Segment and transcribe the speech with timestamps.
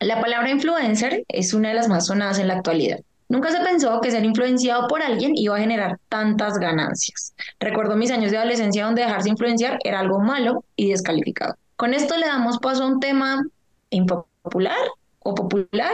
[0.00, 3.00] La palabra influencer es una de las más sonadas en la actualidad.
[3.28, 7.34] Nunca se pensó que ser influenciado por alguien iba a generar tantas ganancias.
[7.60, 11.54] Recuerdo mis años de adolescencia donde dejarse influenciar era algo malo y descalificado.
[11.76, 13.44] Con esto le damos paso a un tema
[13.90, 14.78] impopular
[15.18, 15.92] o popular,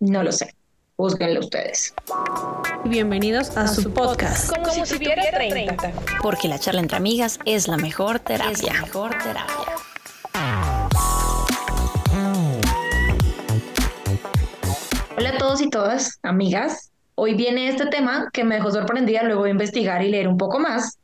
[0.00, 0.54] no lo sé.
[0.98, 1.94] Búsquenlo ustedes.
[2.84, 4.54] Bienvenidos a, su podcast.
[4.54, 5.92] Como, si tuviera 30.
[6.22, 8.52] Porque la charla entre amigas es la mejor terapia.
[8.52, 9.76] Es la mejor terapia.
[15.46, 16.90] Todos y todas, amigas.
[17.14, 20.58] Hoy viene este tema que me dejó sorprendida luego de investigar y leer un poco
[20.58, 20.98] más,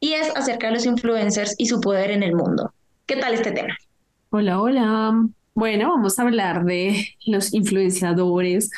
[0.00, 2.74] y es acerca de los influencers y su poder en el mundo.
[3.06, 3.76] ¿Qué tal este tema?
[4.30, 5.28] Hola, hola.
[5.54, 8.68] Bueno, vamos a hablar de los influenciadores,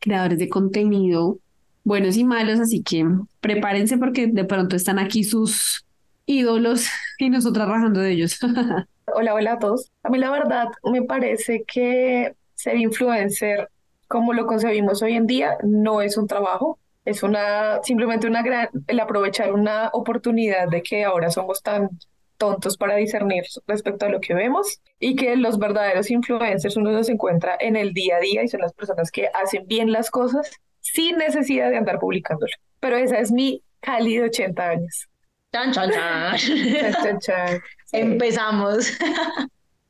[0.00, 1.38] creadores de contenido,
[1.82, 3.06] buenos y malos, así que
[3.40, 5.86] prepárense porque de pronto están aquí sus
[6.26, 8.38] ídolos y nosotras rajando de ellos.
[9.14, 9.90] hola, hola a todos.
[10.02, 13.70] A mí la verdad me parece que ser influencer
[14.08, 18.68] como lo concebimos hoy en día no es un trabajo, es una simplemente una gran
[18.86, 21.90] el aprovechar una oportunidad de que ahora somos tan
[22.38, 27.08] tontos para discernir respecto a lo que vemos y que los verdaderos influencers uno los
[27.08, 30.50] encuentra en el día a día y son las personas que hacen bien las cosas
[30.80, 32.52] sin necesidad de andar publicándolo.
[32.80, 35.08] Pero esa es mi cálido 80 años.
[35.52, 37.60] Chan, chan, chan.
[37.92, 38.98] Empezamos.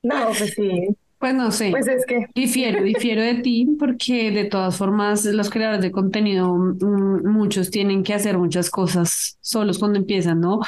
[0.02, 0.89] no, pues sí.
[1.19, 1.70] Pues no sé.
[1.72, 2.27] Pues es que.
[2.34, 8.05] Difiero, difiero de ti, porque de todas formas, los creadores de contenido, mm, muchos tienen
[8.05, 10.61] que hacer muchas cosas solos cuando empiezan, ¿no?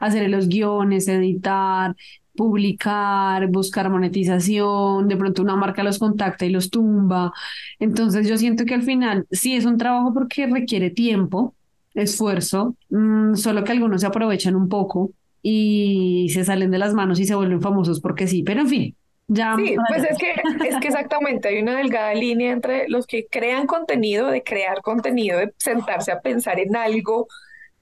[0.00, 1.94] Hacer los guiones, editar,
[2.34, 7.32] publicar, buscar monetización, de pronto una marca los contacta y los tumba.
[7.78, 11.54] Entonces yo siento que al final sí es un trabajo porque requiere tiempo,
[11.94, 15.10] esfuerzo, mm, solo que algunos se aprovechan un poco
[15.42, 18.96] y se salen de las manos y se vuelven famosos porque sí, pero en fin,
[19.28, 20.32] sí, pues es que,
[20.68, 25.38] es que exactamente hay una delgada línea entre los que crean contenido, de crear contenido,
[25.38, 27.28] de sentarse a pensar en algo,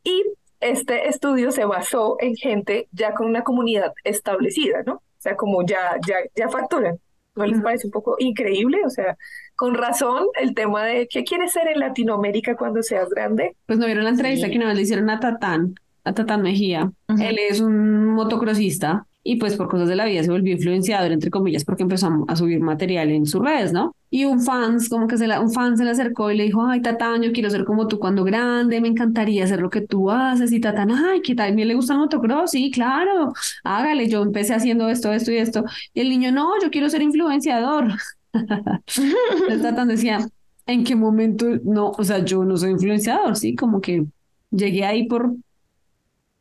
[0.03, 0.23] Y
[0.63, 4.95] este estudio se basó en gente ya con una comunidad establecida, ¿no?
[4.95, 6.99] O sea, como ya, ya, ya facturan.
[7.35, 8.81] ¿No les parece un poco increíble?
[8.85, 9.17] O sea,
[9.55, 13.55] con razón el tema de qué quieres ser en Latinoamérica cuando seas grande.
[13.65, 16.91] Pues no vieron la entrevista que vez le hicieron a Tatán, a Tatán Mejía.
[17.19, 21.29] Él es un motocrossista y pues por cosas de la vida se volvió influenciador, entre
[21.29, 23.95] comillas, porque empezó a, subir material en sus redes, ¿no?
[24.09, 26.65] Y un fans, como que se la, un fan se le acercó y le dijo,
[26.65, 30.11] ay, Tatán, yo quiero ser como tú cuando grande, me encantaría hacer lo que tú
[30.11, 30.51] haces.
[30.51, 31.55] Y Tatán, ay, ¿qué tal?
[31.55, 32.51] ¿Me le gusta el motocross?
[32.51, 33.33] Sí, claro,
[33.63, 35.63] hágale, yo empecé haciendo esto, esto y esto.
[35.93, 37.93] Y el niño, no, yo quiero ser influenciador.
[39.49, 40.19] el Tatán decía,
[40.65, 41.47] ¿en qué momento?
[41.63, 43.55] No, o sea, yo no soy influenciador, ¿sí?
[43.55, 44.05] Como que
[44.51, 45.33] llegué ahí por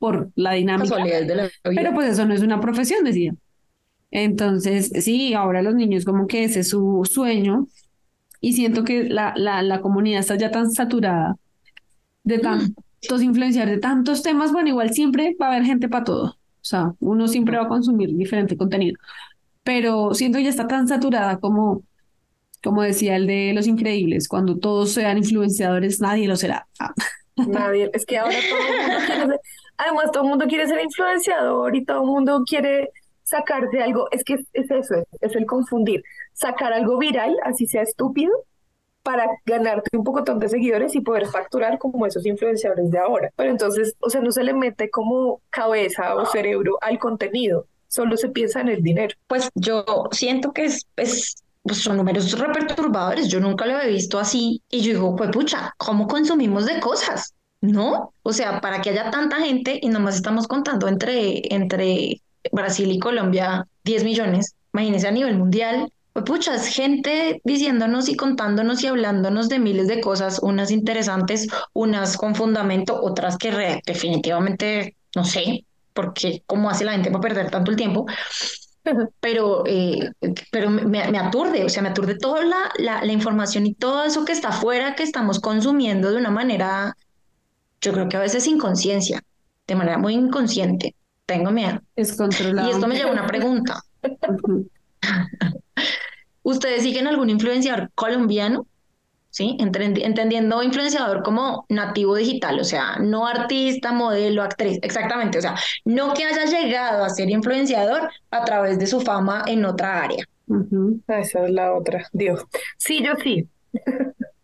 [0.03, 0.97] por la dinámica.
[1.63, 3.33] Pero pues eso no es una profesión, decía.
[4.11, 7.69] Entonces, sí, ahora los niños como que ese es su sueño
[8.41, 11.37] y siento que la, la, la comunidad está ya tan saturada
[12.25, 12.41] de mm.
[12.41, 16.25] tantos influenciadores, de tantos temas, bueno, igual siempre va a haber gente para todo.
[16.25, 18.99] O sea, uno siempre va a consumir diferente contenido.
[19.63, 21.85] Pero siento que ya está tan saturada como
[22.61, 26.67] Como decía el de Los Increíbles, cuando todos sean influenciadores, nadie lo será.
[27.37, 29.41] Nadie, es que ahora todo el mundo quiere ser,
[29.77, 32.91] además todo el mundo quiere ser influenciador y todo el mundo quiere
[33.23, 36.03] sacarse algo, es que es eso, es, es el confundir,
[36.33, 38.33] sacar algo viral, así sea estúpido,
[39.03, 43.31] para ganarte un poco de seguidores y poder facturar como esos influenciadores de ahora.
[43.37, 48.17] Pero entonces, o sea, no se le mete como cabeza o cerebro al contenido, solo
[48.17, 49.15] se piensa en el dinero.
[49.27, 53.29] Pues yo siento que es, es pues son números súper perturbadores.
[53.29, 54.63] Yo nunca lo he visto así.
[54.69, 57.35] Y yo digo, pues pucha, ¿cómo consumimos de cosas?
[57.63, 58.13] ¿No?
[58.23, 62.21] O sea, para que haya tanta gente y nomás estamos contando entre, entre
[62.51, 68.17] Brasil y Colombia 10 millones, imagínense a nivel mundial, pues pucha, es gente diciéndonos y
[68.17, 74.97] contándonos y hablándonos de miles de cosas, unas interesantes, unas con fundamento, otras que definitivamente
[75.15, 78.07] no sé, porque cómo hace la gente para perder tanto el tiempo,
[79.21, 80.11] pero, eh,
[80.51, 84.05] pero me, me, aturde, o sea, me aturde toda la, la, la, información y todo
[84.05, 86.97] eso que está afuera, que estamos consumiendo de una manera,
[87.83, 89.23] yo creo que a veces sin conciencia,
[89.67, 90.95] de manera muy inconsciente.
[91.27, 91.81] Tengo miedo.
[91.97, 92.69] Es controlado.
[92.69, 93.83] Y esto me lleva a una pregunta.
[96.43, 98.67] ¿Ustedes siguen algún influenciador colombiano?
[99.31, 99.57] ¿Sí?
[99.59, 105.55] Entendiendo influenciador como nativo digital, o sea, no artista, modelo, actriz, exactamente, o sea,
[105.87, 110.23] no que haya llegado a ser influenciador a través de su fama en otra área.
[111.09, 112.45] Esa es la otra, Dios.
[112.77, 113.49] Sí, yo sí.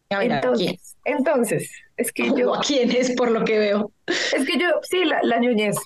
[0.09, 2.55] entonces, entonces, es que yo...
[2.55, 3.93] ¿A quién es por lo que veo?
[4.07, 5.77] Es que yo, sí, la, la ñoñez.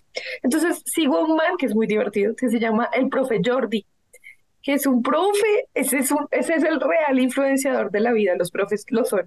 [0.42, 3.86] Entonces, sigo a un man que es muy divertido, que se llama el profe Jordi
[4.62, 8.36] que es un profe, ese es, un, ese es el real influenciador de la vida,
[8.36, 9.26] los profes lo son.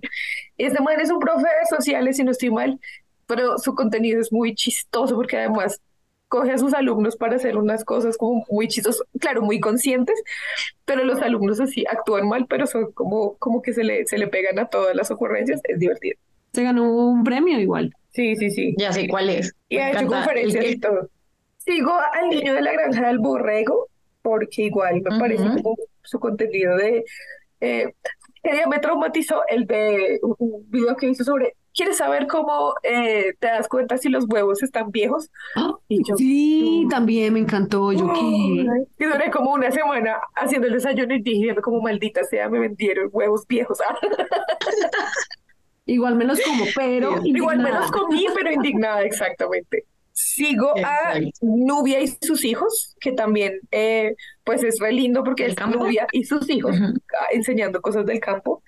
[0.58, 2.80] Este man es un profe de sociales, si no estoy mal,
[3.28, 5.82] pero su contenido es muy chistoso porque además
[6.36, 10.22] coge a sus alumnos para hacer unas cosas como muy chistosas, claro, muy conscientes,
[10.84, 14.28] pero los alumnos así actúan mal, pero son como, como que se le, se le
[14.28, 16.18] pegan a todas las ocurrencias, es divertido.
[16.52, 17.96] Se ganó un premio igual.
[18.12, 18.76] Sí, sí, sí.
[18.78, 19.56] Ya sé cuál es.
[19.70, 21.10] Y ha hecho conferencias y todo.
[21.60, 23.88] Sigo al niño de la granja del borrego,
[24.22, 27.06] porque igual me parece como su contenido de...
[27.62, 27.94] Eh,
[28.44, 33.48] día me traumatizó el de un video que hizo sobre ¿Quieres saber cómo eh, te
[33.48, 35.30] das cuenta si los huevos están viejos?
[35.90, 37.92] Y yo, sí, también me encantó.
[37.92, 38.66] Yo qué.
[38.98, 43.10] Y duré como una semana haciendo el desayuno y diciendo como maldita sea, me vendieron
[43.12, 43.80] huevos viejos.
[45.86, 47.20] Igual me los como, pero.
[47.26, 49.84] Igual me los comí, pero indignada, exactamente.
[50.14, 55.56] Sigo a Nubia y sus hijos, que también eh, pues es re lindo porque es
[55.60, 56.78] Nubia y sus hijos
[57.34, 58.64] enseñando cosas del campo.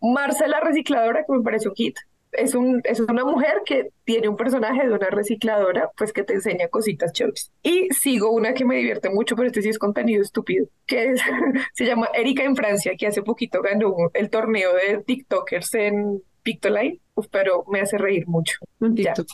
[0.00, 1.96] Marcela la recicladora, que me parece un hit.
[2.36, 6.34] Es, un, es una mujer que tiene un personaje de una recicladora, pues que te
[6.34, 7.52] enseña cositas chéveres.
[7.62, 11.14] Y sigo una que me divierte mucho, pero este sí es contenido estúpido, que
[11.74, 17.00] se llama Erika en Francia, que hace poquito ganó el torneo de TikTokers en Pictoline,
[17.30, 18.58] pero me hace reír mucho.
[18.78, 19.26] TikTok.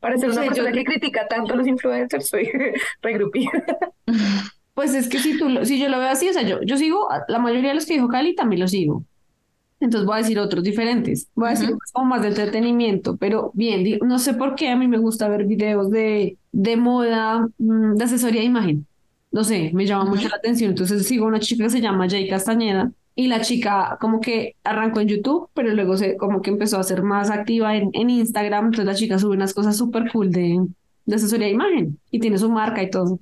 [0.00, 2.50] Para ser una persona que critica tanto a los influencers, soy
[3.02, 3.50] regrupida.
[4.72, 7.06] Pues es que si tú, si yo lo veo así, o sea, yo, yo sigo,
[7.28, 9.04] la mayoría de los que dijo Cali también los sigo.
[9.80, 11.28] Entonces voy a decir otros diferentes.
[11.34, 14.86] Voy a decir como más de entretenimiento, pero bien, no sé por qué a mí
[14.88, 18.86] me gusta ver videos de, de moda, mm, de asesoría de imagen.
[19.32, 20.70] No sé, me llama mucho la atención.
[20.70, 25.00] Entonces sigo una chica que se llama Jay Castañeda y la chica como que arrancó
[25.00, 28.66] en YouTube, pero luego se como que empezó a ser más activa en, en Instagram,
[28.66, 30.66] entonces la chica sube unas cosas súper cool de,
[31.06, 33.20] de asesoría de imagen y tiene su marca y todo.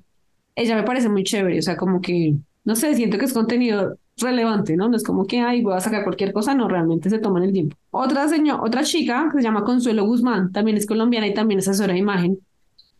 [0.55, 3.97] Ella me parece muy chévere, o sea, como que, no sé, siento que es contenido
[4.21, 4.89] relevante, ¿no?
[4.89, 7.53] No es como que, ay, voy a sacar cualquier cosa, no, realmente se toman el
[7.53, 7.75] tiempo.
[7.91, 11.67] Otra señor, otra chica que se llama Consuelo Guzmán, también es colombiana y también es
[11.67, 12.39] asesora de imagen,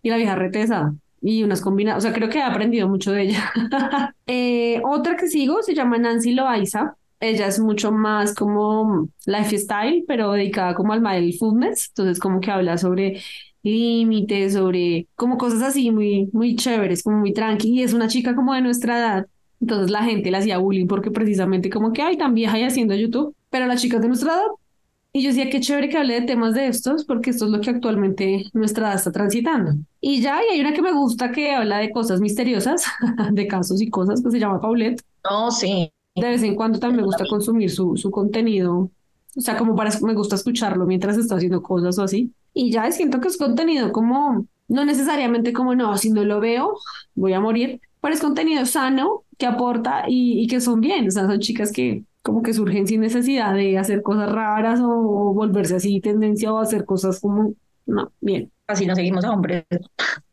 [0.02, 3.24] y la vieja retesada y unas combinadas, o sea, creo que he aprendido mucho de
[3.24, 3.52] ella.
[4.32, 10.34] Eh, otra que sigo se llama Nancy Loaiza, ella es mucho más como lifestyle, pero
[10.34, 13.22] dedicada como al mindfulness, entonces como que habla sobre
[13.64, 18.36] límites, sobre como cosas así muy, muy chéveres, como muy tranqui, y es una chica
[18.36, 19.28] como de nuestra edad,
[19.60, 22.96] entonces la gente le hacía bullying porque precisamente como que, ay, tan vieja y haciendo
[22.96, 24.48] YouTube, pero la chica es de nuestra edad,
[25.12, 27.62] y yo decía, qué chévere que hable de temas de estos, porque esto es lo
[27.62, 29.72] que actualmente nuestra edad está transitando.
[30.00, 32.84] Y ya, y hay una que me gusta que habla de cosas misteriosas,
[33.32, 35.02] de casos y cosas, que se llama Paulette.
[35.30, 35.92] Oh, sí.
[36.16, 38.92] De vez en cuando también me gusta consumir su, su contenido,
[39.36, 42.32] o sea, como para, me gusta escucharlo mientras está haciendo cosas o así.
[42.54, 46.78] Y ya siento que es contenido como, no necesariamente como, no, si no lo veo,
[47.16, 51.12] voy a morir, pero es contenido sano, que aporta y, y que son bien, o
[51.12, 55.76] sea, son chicas que como que surgen sin necesidad de hacer cosas raras o, volverse
[55.76, 57.54] así tendencia o hacer cosas como,
[57.86, 58.52] no, bien.
[58.68, 59.66] Así no seguimos a hombres.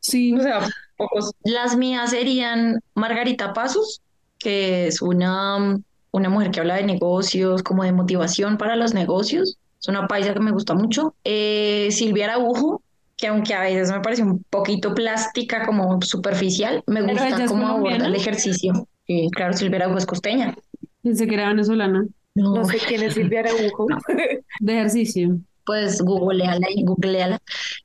[0.01, 0.35] Sí.
[0.35, 0.61] O sea,
[0.97, 1.33] pocos.
[1.43, 4.03] Las mías serían Margarita Pasos,
[4.39, 9.57] que es una, una mujer que habla de negocios, como de motivación para los negocios.
[9.81, 11.15] Es una paisa que me gusta mucho.
[11.25, 12.83] Eh, Silvia Araujo,
[13.17, 17.73] que aunque a veces me parece un poquito plástica, como superficial, me gusta cómo aborda
[17.73, 18.07] colombiana.
[18.07, 18.87] el ejercicio.
[19.07, 20.55] Y claro, Silvia Araujo es costeña.
[21.03, 22.07] Pensé que era venezolana.
[22.35, 23.87] No sé quién es Silvia Araujo.
[24.61, 25.39] De ejercicio.
[25.65, 27.39] pues googleala y googleala.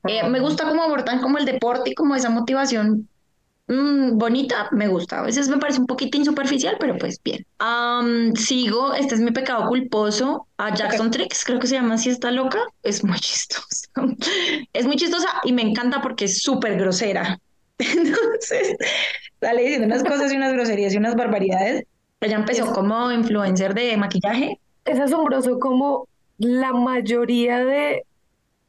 [0.06, 3.08] Eh, me gusta cómo abordan como el deporte y como esa motivación
[3.68, 5.20] mm, bonita, me gusta.
[5.20, 7.46] A veces me parece un poquito superficial, pero pues bien.
[8.36, 12.30] Sigo, este es mi pecado culposo, a Jackson Tricks, creo que se llama así, está
[12.30, 12.60] loca.
[12.82, 13.88] Es muy chistosa.
[14.72, 17.38] Es muy chistosa y me encanta porque es súper grosera.
[17.96, 18.76] Entonces,
[19.40, 21.84] sale diciendo unas cosas y unas groserías y unas barbaridades.
[22.20, 26.06] Ella empezó como influencer de maquillaje Es asombroso como
[26.38, 28.04] la mayoría de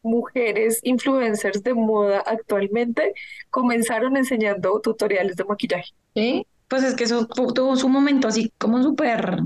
[0.01, 3.13] mujeres influencers de moda actualmente
[3.49, 5.91] comenzaron enseñando tutoriales de maquillaje.
[6.15, 9.39] Sí, pues es que eso tu- tuvo su momento así como súper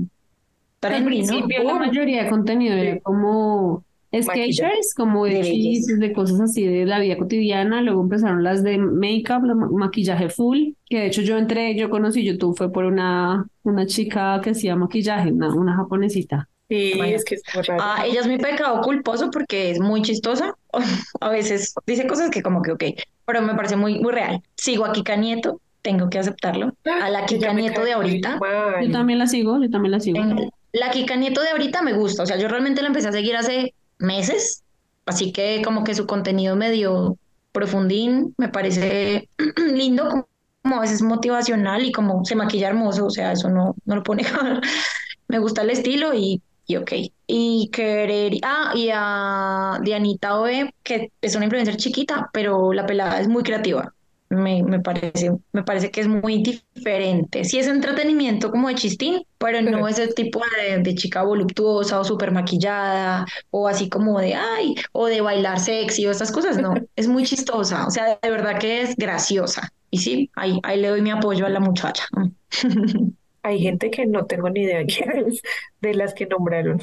[0.80, 6.64] Al principio la mayoría de contenido era como sketchers, como de De de cosas así
[6.66, 7.82] de la vida cotidiana.
[7.82, 12.24] Luego empezaron las de make-up, ma- maquillaje full, que de hecho yo entré, yo conocí
[12.24, 16.48] YouTube, fue por una, una chica que hacía maquillaje, una, una japonesita.
[16.68, 17.16] Sí, Bueno.
[17.16, 17.82] es que es raro.
[17.82, 20.54] Ah, ella es mi pecado culposo porque es muy chistosa.
[21.20, 22.84] A veces dice cosas que como que ok,
[23.24, 24.42] pero me parece muy, muy real.
[24.56, 26.74] Sigo a Kika Nieto, tengo que aceptarlo.
[27.02, 28.38] A la Kika Nieto de ahorita.
[28.82, 30.18] Yo también la sigo, yo también la sigo.
[30.18, 33.12] En- La Kika Nieto de ahorita me gusta, o sea, yo realmente la empecé a
[33.12, 34.62] seguir hace meses,
[35.06, 37.18] así que como que su contenido medio
[37.52, 39.28] profundín, me parece
[39.72, 40.28] lindo,
[40.62, 44.02] como, a veces motivacional y como se maquilla hermoso, o sea, eso no, no lo
[44.02, 44.24] pone
[45.28, 46.92] Me gusta el estilo y, y ok.
[47.26, 53.20] Y querer, ah, y a Dianita Oe, que es una influencer chiquita, pero la pelada
[53.20, 53.92] es muy creativa.
[54.30, 57.44] Me, me parece, me parece que es muy diferente.
[57.44, 61.22] Sí es entretenimiento como de chistín, pero no Pero- es el tipo de, de chica
[61.22, 66.30] voluptuosa o súper maquillada o así como de, ay, o de bailar sexy o estas
[66.32, 66.58] cosas.
[66.60, 67.86] No, es muy chistosa.
[67.86, 69.72] O sea, de verdad que es graciosa.
[69.90, 72.04] Y sí, ahí, ahí le doy mi apoyo a la muchacha.
[73.48, 75.40] Hay gente que no tengo ni idea quién es
[75.80, 76.80] de las que nombraron.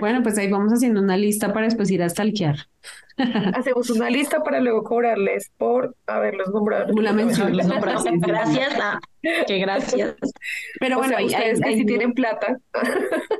[0.00, 2.56] Bueno, pues ahí vamos haciendo una lista para después ir a stalkear.
[3.54, 6.92] Hacemos una lista para luego cobrarles por haberlos nombrado.
[6.94, 7.52] Una mención.
[7.56, 8.98] Gracias, ah,
[9.46, 10.14] que gracias.
[10.80, 12.58] Pero O bueno, sea, ahí- ustedes que tienen plata.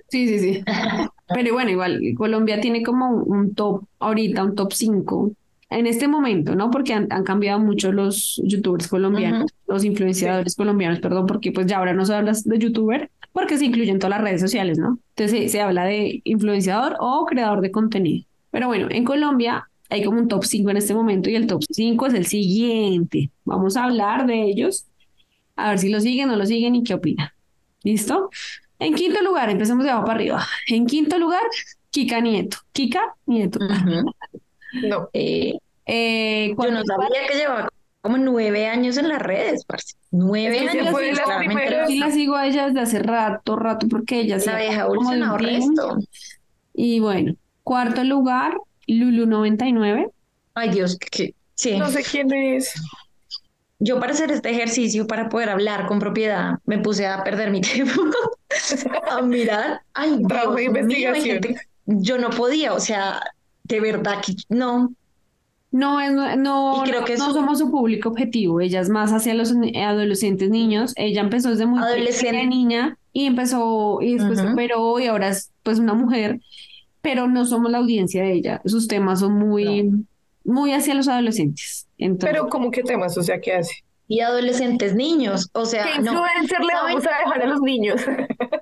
[0.08, 0.64] Sí, sí, sí.
[1.34, 5.32] Pero bueno, igual Colombia tiene como un top ahorita, un top 5
[5.70, 6.70] en este momento, ¿no?
[6.70, 11.78] Porque han, han cambiado mucho los youtubers colombianos, los influenciadores colombianos, perdón, porque pues ya
[11.78, 14.98] ahora no se habla de youtuber, porque se incluyen todas las redes sociales, ¿no?
[15.10, 18.24] Entonces se, se habla de influenciador o creador de contenido.
[18.50, 21.62] Pero bueno, en Colombia hay como un top 5 en este momento y el top
[21.70, 23.30] 5 es el siguiente.
[23.44, 24.86] Vamos a hablar de ellos,
[25.56, 27.30] a ver si lo siguen o no lo siguen y qué opinan.
[27.82, 28.30] ¿Listo?
[28.78, 30.46] En quinto lugar, empecemos de abajo para arriba.
[30.68, 31.42] En quinto lugar,
[31.90, 32.58] Kika Nieto.
[32.72, 33.58] Kika Nieto.
[34.72, 35.08] No.
[35.12, 35.54] Eh,
[35.90, 37.68] Eh, yo no sabía que llevaba
[38.02, 39.94] como nueve años en las redes, parce.
[40.10, 40.90] Nueve Es que años.
[40.92, 41.88] fue las primeras.
[41.88, 44.86] sí la sigo a ella desde hace rato, rato, porque ella La hacía vieja
[45.38, 45.98] resto.
[46.74, 47.34] Y bueno,
[47.64, 48.56] cuarto lugar,
[48.86, 50.10] Lulu99.
[50.54, 51.76] Ay, Dios, que sí.
[51.78, 52.74] No sé quién es.
[53.80, 57.60] Yo para hacer este ejercicio, para poder hablar con propiedad, me puse a perder mi
[57.62, 58.02] tiempo
[59.10, 59.82] a mirar.
[59.94, 61.42] Ay, Trabajo de Dios mío, investigación.
[61.42, 63.22] gente- yo no podía, o sea,
[63.68, 64.92] de verdad que no.
[65.70, 68.60] No, es, no, Y creo que no su- somos su público objetivo.
[68.60, 70.94] Ella es más hacia los adolescentes niños.
[70.96, 72.30] Ella empezó desde muy Adolescente.
[72.38, 74.52] pequeña niña y empezó y después Ujú.
[74.52, 76.40] operó y ahora es pues una mujer,
[77.02, 78.62] pero no somos la audiencia de ella.
[78.64, 79.90] Sus temas son muy,
[80.44, 81.86] muy hacia los adolescentes.
[81.98, 83.74] Entonces, Pero como qué temas, o sea, ¿qué hace?
[84.10, 86.12] Y adolescentes niños, o ¿Qué sea, no.
[86.12, 88.00] influencer le vamos a dejar a los niños?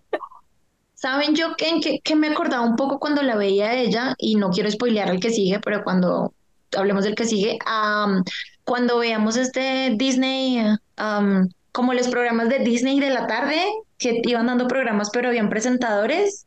[0.97, 4.15] ¿Saben yo que, en qué- que me acordaba un poco cuando la veía a ella?
[4.19, 6.33] Y no quiero spoilear al que sigue, pero cuando
[6.77, 8.25] hablemos del que sigue, am,
[8.65, 10.59] cuando veamos este Disney,
[10.97, 13.61] am, como los programas de Disney de la tarde,
[13.99, 16.47] que iban dando programas, pero habían presentadores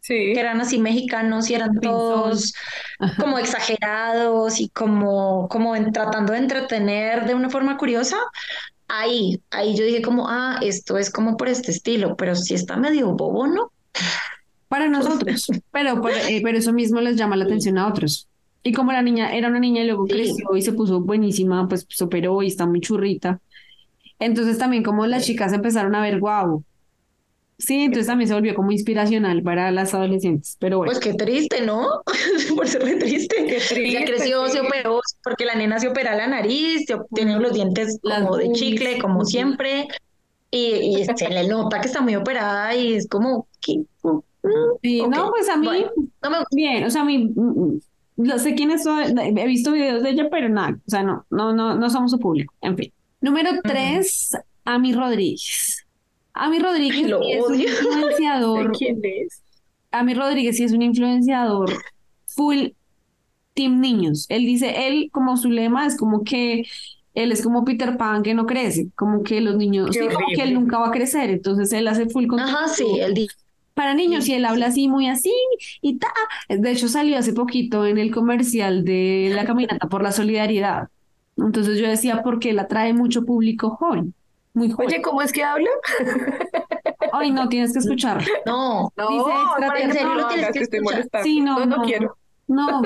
[0.00, 0.32] Sí.
[0.34, 1.82] que eran así mexicanos y eran Pinzón.
[1.90, 2.52] todos
[3.00, 3.22] Ajá.
[3.22, 8.16] como exagerados y como, como en- tratando de entretener de una forma curiosa.
[8.88, 12.76] Ahí, ahí yo dije como, ah, esto es como por este estilo, pero sí está
[12.76, 13.72] medio bobo, ¿no?
[14.68, 18.28] Para nosotros, pero, por- eh, pero eso mismo les llama la atención a otros.
[18.62, 21.86] Y como la niña era una niña y luego creció y se puso buenísima, pues
[21.88, 23.40] se operó y está muy churrita.
[24.18, 26.64] Entonces también como las chicas empezaron a ver, wow.
[27.58, 30.56] Sí, entonces también se volvió como inspiracional para las adolescentes.
[30.60, 31.86] Pero bueno, Pues qué triste, ¿no?
[32.56, 33.34] Por ser re triste.
[33.46, 36.96] Qué triste, Ya creció, se operó, porque la nena se opera la nariz, se
[37.38, 39.88] los dientes Las como de chicle, como siempre.
[40.50, 43.48] Y, y se le nota que está muy operada y es como,
[44.42, 45.90] Ok, no, pues a mí, bueno,
[46.22, 47.78] no me- bien, o sea, a mí, mm,
[48.18, 51.52] no sé quién es, he visto videos de ella, pero nada, o sea, no, no,
[51.52, 52.92] no, no somos su público, en fin.
[53.20, 54.32] Número tres,
[54.64, 55.84] Ami Rodríguez.
[56.32, 57.66] Ami Rodríguez Lo sí es un odio.
[57.66, 59.42] ¿De influenciador, quién es?
[59.90, 61.72] Ami Rodríguez sí es un influenciador
[62.26, 62.68] full
[63.54, 64.26] team niños.
[64.28, 66.64] Él dice, él como su lema es como que
[67.16, 70.42] él es como Peter Pan que no crece, como que los niños, sí, como que
[70.44, 73.36] él nunca va a crecer, entonces él hace full contenido Ajá, sí, él dice.
[73.74, 75.32] para niños y él habla así, muy así
[75.82, 76.08] y ta.
[76.48, 80.88] De hecho, salió hace poquito en el comercial de la caminata por la solidaridad.
[81.36, 84.14] Entonces yo decía, porque él atrae mucho público joven,
[84.54, 84.88] muy joven.
[84.88, 85.68] Oye, ¿cómo es que habla?
[87.10, 88.26] Ay, no, tienes que escucharlo.
[88.44, 91.06] No, No, Dice para ¿en serio no lo tienes que escuchar?
[91.14, 91.82] Sí, no, no, no no.
[91.84, 92.16] quiero.
[92.48, 92.82] No,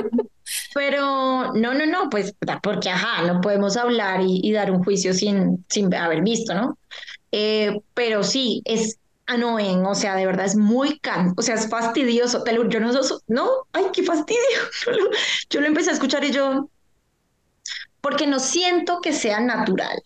[0.74, 5.14] pero no, no, no, pues porque ajá, no podemos hablar y, y dar un juicio
[5.14, 6.78] sin, sin haber visto, ¿no?
[7.32, 11.68] Eh, pero sí, es annoying, o sea, de verdad es muy can, o sea, es
[11.68, 14.40] fastidioso, te lo- yo no, so- no, ay, qué fastidio,
[14.86, 15.10] yo lo,
[15.50, 16.68] yo lo empecé a escuchar y yo,
[18.00, 20.02] porque no siento que sea natural,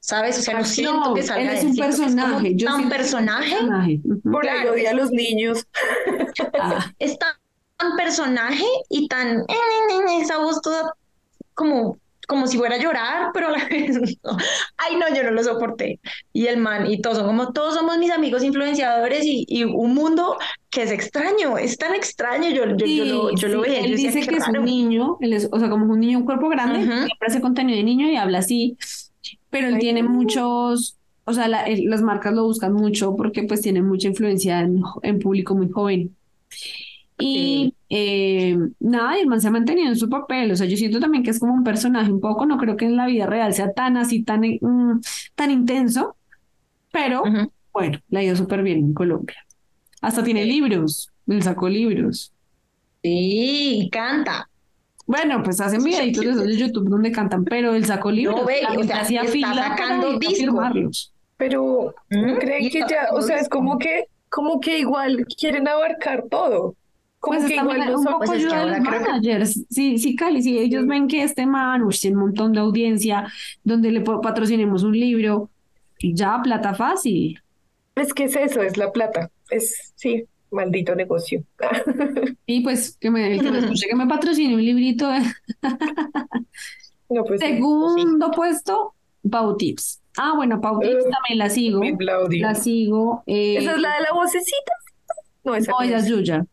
[0.00, 0.38] ¿sabes?
[0.38, 2.56] O sea, no siento no, que él salga es de él, un es como personaje.
[2.56, 4.00] Yo tan siento que es un personaje, personaje.
[4.24, 5.66] Por Claro, odia a es- los niños.
[6.60, 7.34] Ah, es tan,
[7.78, 9.44] tan personaje y tan
[10.20, 10.92] esa voz toda
[11.54, 14.36] como como si fuera a llorar, pero a la vez no.
[14.78, 16.00] Ay, no, yo no lo soporté.
[16.32, 19.94] Y el man, y todos son como, todos somos mis amigos influenciadores y, y un
[19.94, 20.38] mundo
[20.70, 22.50] que es extraño, es tan extraño.
[22.50, 24.62] Yo, yo, yo lo, yo lo sí, veía, yo él decía, dice que es raro.
[24.62, 26.92] un niño, él es, o sea, como un niño, un cuerpo grande, Ujú.
[27.02, 28.76] siempre hace contenido de niño y habla así,
[29.50, 30.04] pero él Ay, tiene no.
[30.04, 34.82] muchos, o sea, la- las marcas lo buscan mucho porque pues tiene mucha influencia en,
[35.02, 36.16] en público muy joven.
[37.18, 40.76] Y eh, nada, y el man se ha mantenido en su papel, o sea, yo
[40.76, 43.26] siento también que es como un personaje un poco, no creo que en la vida
[43.26, 45.00] real sea tan así, tan, eh, mm,
[45.34, 46.16] tan intenso,
[46.92, 47.36] pero
[47.72, 49.36] bueno, le ha ido súper bien en Colombia.
[50.02, 52.32] Hasta tiene libros, él sacó libros.
[53.02, 54.48] Sí, canta.
[55.06, 58.44] Bueno, pues hacen videitos de esos de YouTube donde cantan, pero él sacó libros.
[58.44, 60.34] ve, la o gente sea, hacía está sacando ir a disco.
[60.34, 61.14] firmarlos.
[61.36, 65.26] Pero ¿no Mm, creen y que ya, o sea, es como que, como que igual
[65.38, 66.76] quieren abarcar todo.
[67.20, 69.64] Como Pues que igual son- poco pues es que los ahora creo que- managers.
[69.70, 73.26] Sí, sí, Cali, si ellos ven que este man, uy, tiene un montón de audiencia,
[73.64, 75.50] donde le patrocinemos un libro,
[76.00, 77.40] ya, plata fácil.
[77.96, 79.30] Es que es eso, es la plata.
[79.50, 81.42] Es, sí, maldito negocio.
[82.46, 85.10] Y pues que me, el que me escuche que me patrocine un librito.
[87.10, 87.46] No, pues sí.
[87.46, 88.94] Segundo puesto,
[89.30, 90.00] Pau Tips.
[90.18, 91.80] Ah, bueno, Pau Tips Uh, también la sigo.
[92.38, 93.22] La sigo.
[93.26, 94.72] eh, ¿Esa es la de la vocecita?
[95.44, 96.06] No, esa no, es.
[96.06, 96.44] Yuya.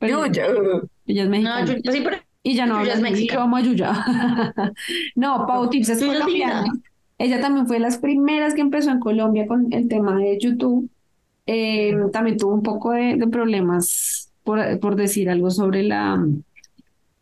[0.00, 1.64] Pero Yuya, uh, Ella es No, mexicana.
[1.66, 4.04] yo, pues sí, pero Y ya no habla yo a Yuya.
[5.14, 6.64] No, Pau Tips es colombiana.
[7.18, 10.90] Ella también fue de las primeras que empezó en Colombia con el tema de YouTube.
[11.46, 16.24] Eh, también tuvo un poco de, de problemas por, por decir algo sobre la...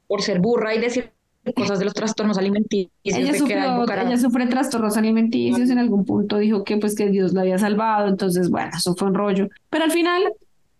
[0.07, 1.11] por ser burra y decir
[1.57, 6.37] cosas de los trastornos alimenticios Ella de sufrió, ella sufre trastornos alimenticios, en algún punto
[6.39, 9.49] dijo que pues que Dios la había salvado, entonces bueno, eso fue un rollo.
[9.71, 10.23] Pero al final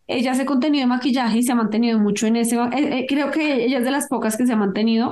[0.09, 3.31] ella hace contenido de maquillaje y se ha mantenido mucho en ese, eh, eh, creo
[3.31, 5.11] que ella es de las pocas que se ha mantenido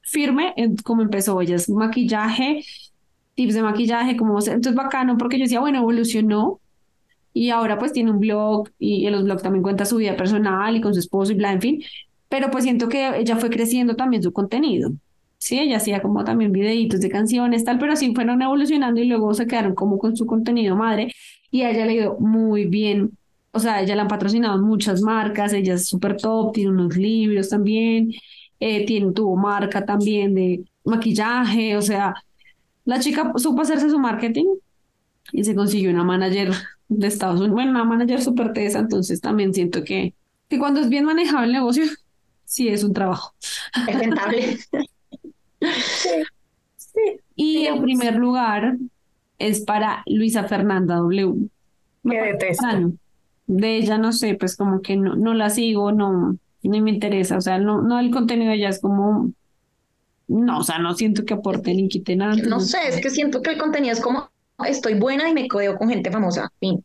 [0.00, 2.64] firme en cómo empezó, ella es maquillaje,
[3.34, 6.60] tips de maquillaje, como entonces bacano porque yo decía, bueno, evolucionó
[7.34, 10.74] y ahora pues tiene un blog y en los blogs también cuenta su vida personal
[10.76, 11.82] y con su esposo y bla, en fin,
[12.28, 14.92] pero pues siento que ella fue creciendo también su contenido.
[15.38, 19.34] Sí, ella hacía como también videitos de canciones, tal, pero sí fueron evolucionando y luego
[19.34, 21.12] se quedaron como con su contenido madre
[21.50, 23.10] y a ella le ha ido muy bien.
[23.54, 27.48] O sea, ella la han patrocinado muchas marcas, ella es súper top, tiene unos libros
[27.48, 28.12] también,
[28.60, 32.14] eh, tiene, tuvo marca también de maquillaje, o sea,
[32.84, 34.46] la chica supo hacerse su marketing
[35.32, 36.52] y se consiguió una manager
[36.88, 40.14] de Estados Unidos, bueno, una manager súper tesa, entonces también siento que,
[40.48, 41.84] que cuando es bien manejado el negocio,
[42.44, 43.34] sí es un trabajo.
[43.88, 44.58] Es rentable.
[45.60, 46.08] sí,
[46.76, 47.20] sí.
[47.36, 47.78] Y Digamos.
[47.78, 48.76] el primer lugar
[49.38, 51.48] es para Luisa Fernanda W.
[52.02, 52.92] Me Que detesto.
[53.46, 57.36] De ella no sé, pues como que no, no la sigo, no, ni me interesa,
[57.36, 59.32] o sea, no, no el contenido de ella es como,
[60.28, 62.34] no, o sea, no siento que aporte ni quite nada.
[62.36, 64.30] No sé, es que siento que el contenido es como
[64.66, 66.50] estoy buena y me codeo con gente famosa.
[66.60, 66.82] Fin.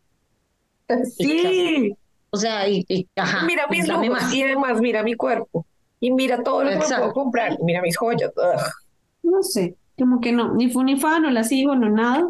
[1.17, 1.93] Sí.
[2.31, 4.33] O sea, y, y- ajá, Mira mis lujos más.
[4.33, 5.65] y además mira mi cuerpo.
[5.99, 7.57] Y mira todo lo que me puedo comprar.
[7.63, 8.31] Mira mis joyas.
[8.35, 8.61] Ugh.
[9.23, 12.27] No sé, como que no, ni fu ni fa, no la sigo, no nada,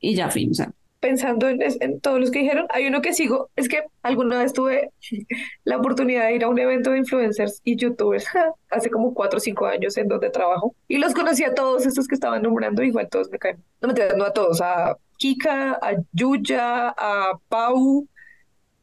[0.00, 3.50] y ya fin, o sea, Pensando en, todos los que dijeron, hay uno que sigo.
[3.54, 4.90] Es que alguna vez tuve
[5.64, 8.26] la oportunidad de ir a un evento de influencers y youtubers
[8.70, 10.74] hace como cuatro o cinco años en donde trabajo.
[10.88, 12.82] Y los conocí a todos estos que estaban nombrando.
[12.82, 13.62] Igual todos me caen.
[13.80, 18.06] No me no a todos, a Kika, a Yuya, a Pau.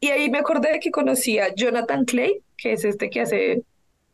[0.00, 3.62] Y ahí me acordé de que conocí a Jonathan Clay, que es este que hace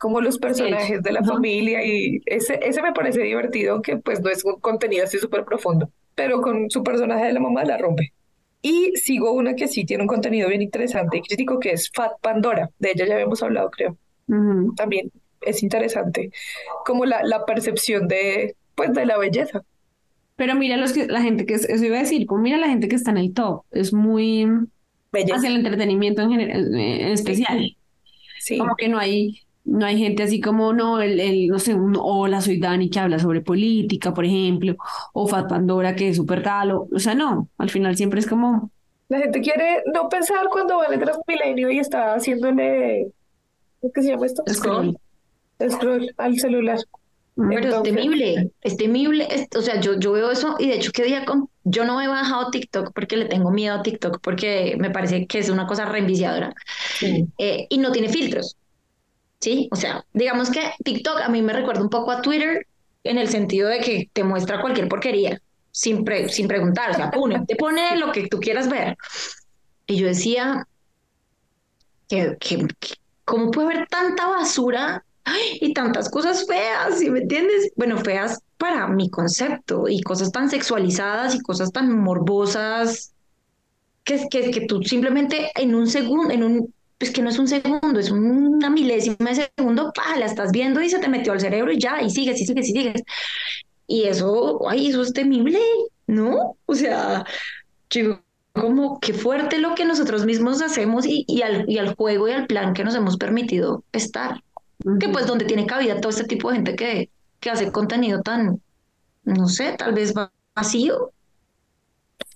[0.03, 4.29] como los personajes de la familia y ese, ese me parece divertido, aunque pues no
[4.29, 8.13] es un contenido así súper profundo, pero con su personaje de la mamá la rompe.
[8.61, 12.13] Y sigo una que sí tiene un contenido bien interesante y crítico, que es Fat
[12.21, 12.69] Pandora.
[12.79, 13.97] De ella ya habíamos hablado, creo.
[14.77, 16.31] También es interesante,
[16.85, 19.63] como la, la percepción de, pues, de la belleza.
[20.35, 22.87] Pero mira los que, la gente que, eso iba a decir, como mira la gente
[22.87, 24.47] que está en el top, es muy
[25.11, 25.35] belleza.
[25.35, 27.77] hacia el entretenimiento en, general, en especial.
[28.39, 28.57] Sí.
[28.57, 31.95] Como que no hay, no hay gente así como, no, el, el no sé, un
[31.99, 34.75] hola, soy Dani que habla sobre política, por ejemplo,
[35.13, 36.87] o Fat Pandora que es súper talo.
[36.93, 38.71] O sea, no, al final siempre es como.
[39.09, 43.11] La gente quiere no pensar cuando va a milenio y está haciéndole.
[43.93, 44.43] ¿Qué se llama esto?
[44.47, 44.97] Scroll.
[45.69, 46.79] Scroll al celular.
[47.35, 51.03] Pero es temible, es temible, o sea, yo, yo veo eso y de hecho que
[51.03, 54.91] día con, yo no he bajado TikTok porque le tengo miedo a TikTok porque me
[54.91, 56.53] parece que es una cosa reenviciadora
[57.01, 58.55] eh, y no tiene filtros,
[59.43, 59.67] ¿sí?
[59.71, 62.65] O sea, digamos que TikTok a mí me recuerda un poco a Twitter
[63.03, 67.11] en el sentido de que te muestra cualquier porquería sin, sin preguntar, o sea,
[67.45, 68.95] te pone lo que tú quieras ver.
[69.85, 70.65] Y yo decía,
[72.07, 72.67] que, que,
[73.25, 75.03] ¿cómo puede haber tanta basura
[75.59, 77.71] y tantas cosas feas, ¿sí me entiendes?
[77.75, 83.13] Bueno, feas para mi concepto y cosas tan sexualizadas y cosas tan morbosas
[84.05, 86.73] que, que, que tú simplemente en un segundo, en un,
[87.03, 90.81] pues que no es un segundo, es una milésima de segundo, pa, la estás viendo
[90.81, 93.03] y se te metió al cerebro y ya, y sigues, y sigues, y sigues.
[93.87, 95.59] Y eso, ay, eso es temible,
[96.07, 96.55] ¿no?
[96.65, 97.25] O sea,
[97.89, 98.21] yo
[98.53, 102.31] como qué fuerte lo que nosotros mismos hacemos y, y, al, y al juego y
[102.31, 104.41] al plan que nos hemos permitido estar.
[104.97, 107.09] Que pues donde tiene cabida todo este tipo de gente que,
[107.41, 108.61] que hace contenido tan,
[109.25, 110.13] no sé, tal vez
[110.55, 111.11] vacío,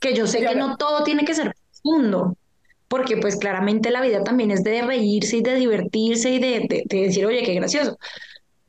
[0.02, 2.36] que yo sé que no todo tiene que ser profundo,
[2.88, 7.02] porque pues claramente la vida también es de reírse y de divertirse y de, de,
[7.02, 7.98] decir, oye, qué gracioso,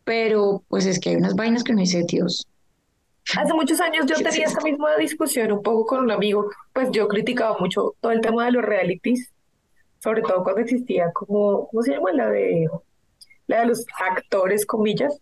[0.04, 2.46] pero pues es que hay unas vainas que no dice Dios.
[3.36, 7.06] Hace muchos años yo tenía esta misma discusión un poco con un amigo, pues yo
[7.08, 9.30] criticaba mucho todo el tema de los realities,
[9.98, 12.12] sobre todo cuando existía como, ¿cómo se llama?
[12.12, 12.66] La de
[13.46, 15.20] la de los actores, comillas,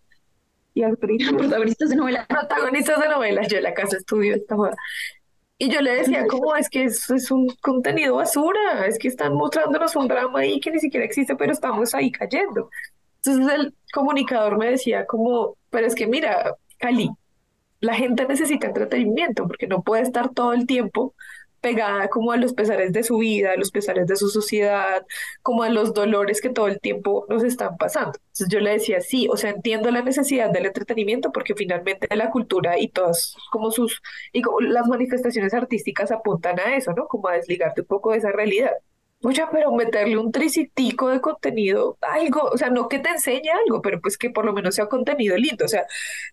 [0.77, 1.33] y actrices.
[1.37, 2.27] Protagonistas de novelas.
[2.27, 4.75] Protagonistas de novelas, yo en la casa estudio esta joda.
[5.59, 8.85] Y yo le decía, ¿cómo es que eso es un contenido basura?
[8.85, 12.69] Es que están mostrándonos un drama ahí que ni siquiera existe, pero estamos ahí cayendo.
[13.23, 17.09] Entonces el comunicador me decía como, pero es que mira, Cali,
[17.79, 21.15] la gente necesita entretenimiento porque no puede estar todo el tiempo
[21.61, 25.05] pegada como a los pesares de su vida, a los pesares de su sociedad,
[25.41, 28.13] como a los dolores que todo el tiempo nos están pasando.
[28.27, 32.29] Entonces yo le decía, sí, o sea, entiendo la necesidad del entretenimiento porque finalmente la
[32.29, 34.01] cultura y todas como sus,
[34.33, 37.07] y como las manifestaciones artísticas apuntan a eso, ¿no?
[37.07, 38.71] Como a desligarte un poco de esa realidad.
[39.21, 43.81] Mucha, pero meterle un tricitico de contenido, algo, o sea, no que te enseñe algo,
[43.81, 45.65] pero pues que por lo menos sea contenido lindo.
[45.65, 45.87] O sea,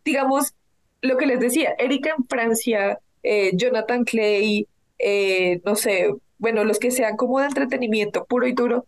[0.05, 0.55] digamos,
[1.01, 6.79] lo que les decía, Erika en Francia, eh, Jonathan Clay, eh, no sé, bueno, los
[6.79, 8.87] que sean como de entretenimiento puro y duro,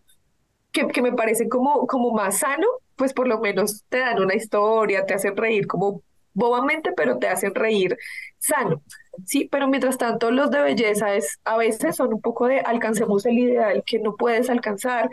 [0.71, 4.35] que, que me parecen como, como más sano, pues por lo menos te dan una
[4.35, 7.97] historia, te hacen reír como bobamente, pero te hacen reír
[8.37, 8.83] sano.
[9.25, 13.25] Sí, pero mientras tanto los de belleza es a veces son un poco de alcancemos
[13.25, 15.09] el ideal que no puedes alcanzar.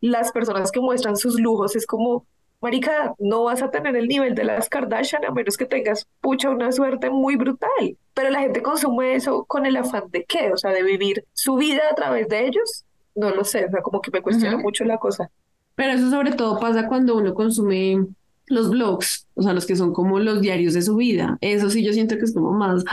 [0.00, 2.26] Las personas que muestran sus lujos es como
[2.60, 6.50] marica, no vas a tener el nivel de las Kardashian a menos que tengas, pucha,
[6.50, 7.96] una suerte muy brutal.
[8.14, 11.56] Pero la gente consume eso con el afán de qué, o sea, de vivir su
[11.56, 12.84] vida a través de ellos.
[13.14, 15.30] No lo sé, o sea, como que me cuestiona mucho la cosa.
[15.74, 18.06] Pero eso sobre todo pasa cuando uno consume
[18.46, 21.36] los blogs, o sea, los que son como los diarios de su vida.
[21.40, 22.84] Eso sí, yo siento que es como más,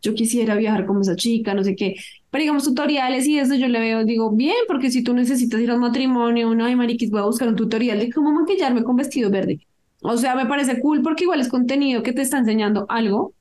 [0.00, 1.96] yo quisiera viajar como esa chica, no sé qué.
[2.34, 5.70] Pero digamos, tutoriales y eso yo le veo, digo, bien, porque si tú necesitas ir
[5.70, 8.96] a un matrimonio, uno, ay, mariquis, voy a buscar un tutorial de cómo maquillarme con
[8.96, 9.60] vestido verde.
[10.02, 13.34] O sea, me parece cool porque igual es contenido que te está enseñando algo.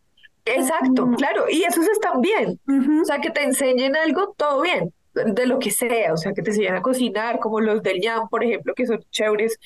[0.46, 2.60] Exacto, claro, y esos están bien.
[3.02, 6.44] O sea, que te enseñen algo, todo bien de lo que sea, o sea, que
[6.44, 9.58] te enseñen a cocinar, como los del YAM, por ejemplo, que son chéveres,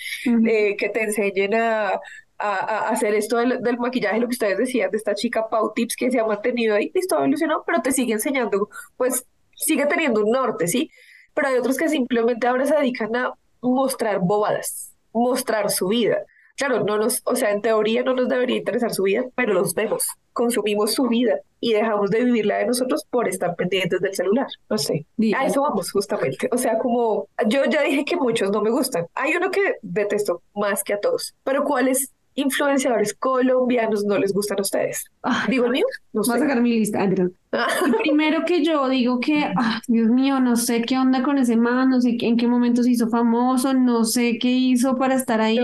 [0.47, 1.99] eh, que te enseñen a,
[2.39, 6.11] a, hacer esto del, maquillaje, lo que ustedes decían de esta chica Pau Tips que
[6.11, 10.67] se ha mantenido ahí, listo, evolucionó, pero te sigue enseñando, pues sigue teniendo un norte,
[10.67, 10.91] ¿sí?
[11.33, 16.23] Pero hay otros que simplemente ahora se dedican a mostrar bobadas, mostrar su vida.
[16.55, 19.75] Claro, no nos, o sea, en teoría no nos debería interesar su vida, pero los
[19.75, 24.15] vemos, consumimos su vida y dejamos de vivir la de nosotros por estar pendientes del
[24.15, 24.47] celular.
[24.67, 26.49] No sé, a eso vamos justamente.
[26.51, 29.05] O sea, como yo ya dije que muchos no me gustan.
[29.13, 34.33] Hay uno que detesto más que a todos, pero ¿cuál es influenciadores colombianos no les
[34.33, 35.05] gustan a ustedes?
[35.23, 36.39] Ah, Digo el mío, no Voy a sé.
[36.39, 37.07] sacar mi lista.
[37.51, 37.67] Ah,
[38.01, 41.89] primero que yo digo que, ah, Dios mío, no sé qué onda con ese man,
[41.89, 45.57] no sé en qué momento se hizo famoso, no sé qué hizo para estar ahí.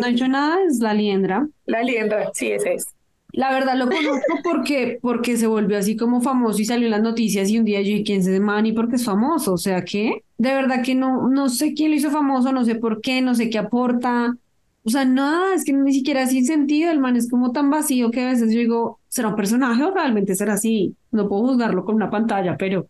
[0.00, 1.48] No ha hecho nada, es la liendra.
[1.66, 2.86] La liendra, sí, ese es.
[3.32, 7.02] La verdad lo conozco porque, porque se volvió así como famoso y salió en las
[7.02, 8.64] noticias y un día yo dije, ¿quién es ese man?
[8.64, 11.96] Y porque es famoso, o sea que de verdad que no, no sé quién lo
[11.96, 14.36] hizo famoso, no sé por qué, no sé qué aporta,
[14.84, 18.10] o sea, nada, es que ni siquiera sin sentido, el man es como tan vacío
[18.10, 20.96] que a veces yo digo, ¿será un personaje o realmente será así?
[21.10, 22.86] No puedo juzgarlo con una pantalla, pero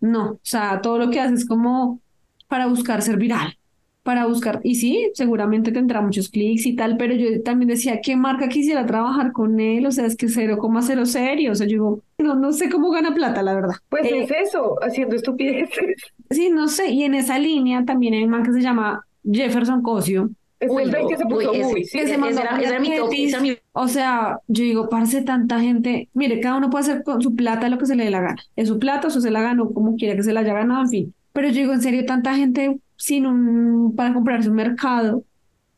[0.00, 2.00] no, o sea, todo lo que hace es como
[2.48, 3.56] para buscar ser viral
[4.02, 8.16] para buscar, y sí, seguramente tendrá muchos clics y tal, pero yo también decía, ¿qué
[8.16, 9.86] marca quisiera trabajar con él?
[9.86, 13.14] O sea, es que 0,0 serio, o sea, yo digo, no, no sé cómo gana
[13.14, 13.74] plata, la verdad.
[13.88, 15.94] Pues Eh, es eso, haciendo estupideces.
[16.30, 19.82] sí, no sé, y en esa línea también hay un man que se llama Jefferson
[19.82, 20.30] Cosio,
[20.62, 21.98] Es Uy, el rey no, que se uy, puso ese- muy, sí.
[21.98, 23.26] que se ese mandó era- a ese era mi top, Tetis.
[23.26, 27.02] ese era mi- O sea, yo digo, parce, tanta gente, mire, cada uno puede hacer
[27.02, 28.42] con su plata lo que se le dé la gana.
[28.56, 30.88] Es su plata, eso se la ganó como quiera que se la haya ganado, en
[30.88, 31.14] fin.
[31.32, 35.24] Pero yo digo, en serio, tanta gente sin un, para comprarse un mercado.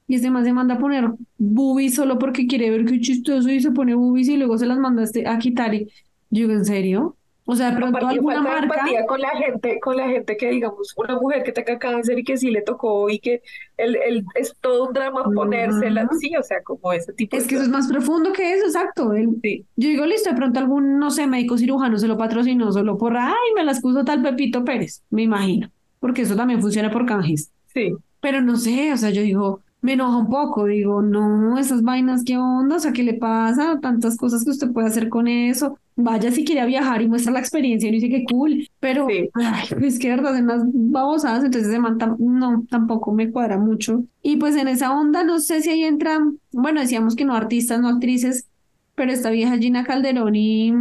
[0.07, 3.61] Y este man se manda a poner boobies solo porque quiere ver qué chistoso y
[3.61, 5.75] se pone boobies y luego se las manda a, este- a quitar.
[5.75, 5.87] Y
[6.31, 7.16] yo digo, ¿en serio?
[7.46, 8.74] O sea, de pronto alguna falta de marca.
[8.80, 12.24] empatía con la gente, con la gente que digamos, una mujer que tenga cáncer y
[12.24, 13.42] que sí le tocó y que
[13.76, 16.18] el, el- es todo un drama ponérsela, Ujú.
[16.18, 17.85] sí, o sea, como ese tipo Es de que eso es cosas.
[17.85, 19.12] más profundo que eso, exacto.
[19.12, 19.66] El- Sí.
[19.76, 23.16] Yo digo, listo, de pronto algún, no sé, médico cirujano se lo patrocinó solo por,
[23.16, 27.50] ay, me las puso tal Pepito Pérez, me imagino, porque eso también funciona por canjes.
[27.66, 27.92] Sí.
[28.20, 32.24] Pero no sé, o sea, yo digo, me enoja un poco, digo, no, esas vainas,
[32.24, 32.76] ¿qué onda?
[32.76, 33.78] O sea, ¿qué le pasa?
[33.83, 35.76] Tantas cosas que usted puede hacer con eso.
[35.96, 39.30] Vaya si quiere viajar y muestra la experiencia y dice que cool, pero Sí.
[39.35, 43.59] ay, es que verdad, en las babosadas, entonces ese man tam- no, tampoco me cuadra
[43.59, 44.04] mucho.
[44.20, 47.80] Y pues en esa onda, no sé si ahí entran, bueno, decíamos que no artistas,
[47.80, 48.48] no actrices,
[48.96, 50.72] pero esta vieja Gina Calderón y,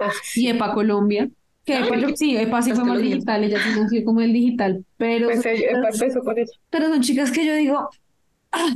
[0.00, 1.30] Ah, y Epa Colombia,
[1.64, 4.32] que Ay, Epa, yo- sí, Epa sí fue más digital, ella sí nació como el
[4.34, 6.52] digital, pero pues son chicas- empezó con eso.
[6.70, 7.88] pero son chicas que yo digo,
[8.52, 8.74] ah,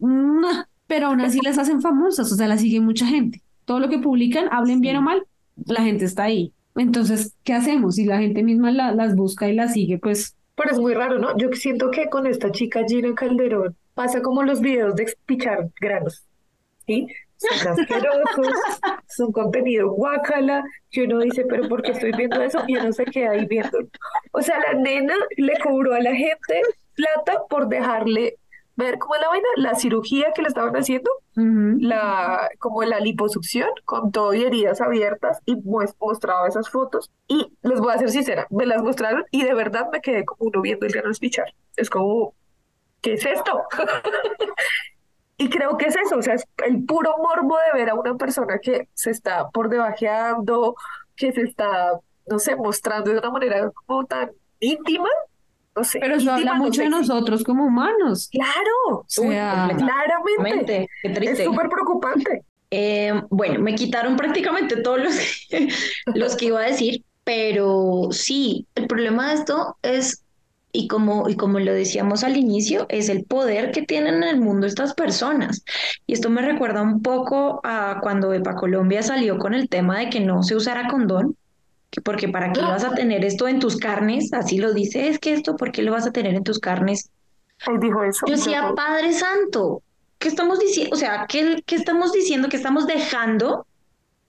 [0.00, 0.48] no,
[0.88, 3.40] pero aún así las hacen famosas, o sea, las sigue mucha gente.
[3.70, 5.24] Todo lo que publican, hablen bien o mal,
[5.64, 6.52] la gente está ahí.
[6.74, 7.94] Entonces, ¿qué hacemos?
[7.94, 11.20] Si la gente misma la- las busca y las sigue, pues Pero es muy raro,
[11.20, 11.36] ¿no?
[11.38, 16.24] Yo siento que con esta chica Gina Calderón pasa como los videos de pichar granos,
[16.84, 17.06] ¿sí?
[17.36, 18.48] Son asquerosos,
[19.08, 22.58] es un contenido guácala, que uno dice, pero ¿por qué estoy viendo eso?
[22.66, 23.78] Y uno se queda ahí viendo.
[24.32, 26.60] O sea, la nena le cobró a la gente
[26.96, 28.34] plata por dejarle
[28.80, 31.76] ver cómo es la vaina, la cirugía que le estaban haciendo, ujú.
[31.80, 37.10] la, como la liposucción, con todo y heridas abiertas, y mues- mostraba esas fotos.
[37.28, 40.48] Y les voy a ser sincera, me las mostraron y de verdad me quedé como
[40.50, 41.46] uno viendo el grano espichar.
[41.76, 42.34] Es como,
[43.02, 43.62] ¿qué es esto?
[45.36, 48.14] Y creo que es eso, o sea, es el puro morbo de ver a una
[48.16, 50.74] persona que se está por debajeando,
[51.16, 51.92] que se está,
[52.26, 55.08] no sé, mostrando de una manera como tan íntima,
[55.76, 55.98] no sé.
[56.00, 58.28] Pero eso habla mucho de nosotros como humanos.
[58.30, 60.88] Claro, O sea, Uy, claramente.
[61.02, 62.44] Es súper preocupante.
[62.70, 65.16] Eh, bueno, me quitaron prácticamente todos los
[65.48, 65.68] que,
[66.14, 70.24] los que iba a decir, pero sí, el problema de esto es,
[70.72, 74.40] y como, y como lo decíamos al inicio, es el poder que tienen en el
[74.40, 75.64] mundo estas personas.
[76.06, 80.10] Y esto me recuerda un poco a cuando Epa Colombia salió con el tema de
[80.10, 81.36] que no se usara condón,
[82.04, 85.32] porque para qué ibas a tener esto en tus carnes, así lo dice, es que
[85.32, 87.10] esto, ¿por qué lo vas a tener en tus carnes?
[87.66, 88.26] Él dijo eso.
[88.26, 89.82] Yo decía, Padre Santo,
[90.18, 90.94] ¿qué estamos diciendo?
[90.94, 92.48] O sea, ¿qué, qué estamos diciendo?
[92.48, 93.66] Que estamos dejando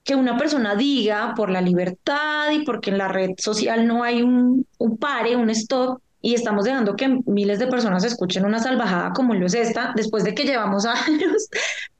[0.04, 4.22] que una persona diga por la libertad y porque en la red social no hay
[4.22, 9.12] un, un pare, un stop, y estamos dejando que miles de personas escuchen una salvajada
[9.12, 11.48] como lo es esta, después de que llevamos años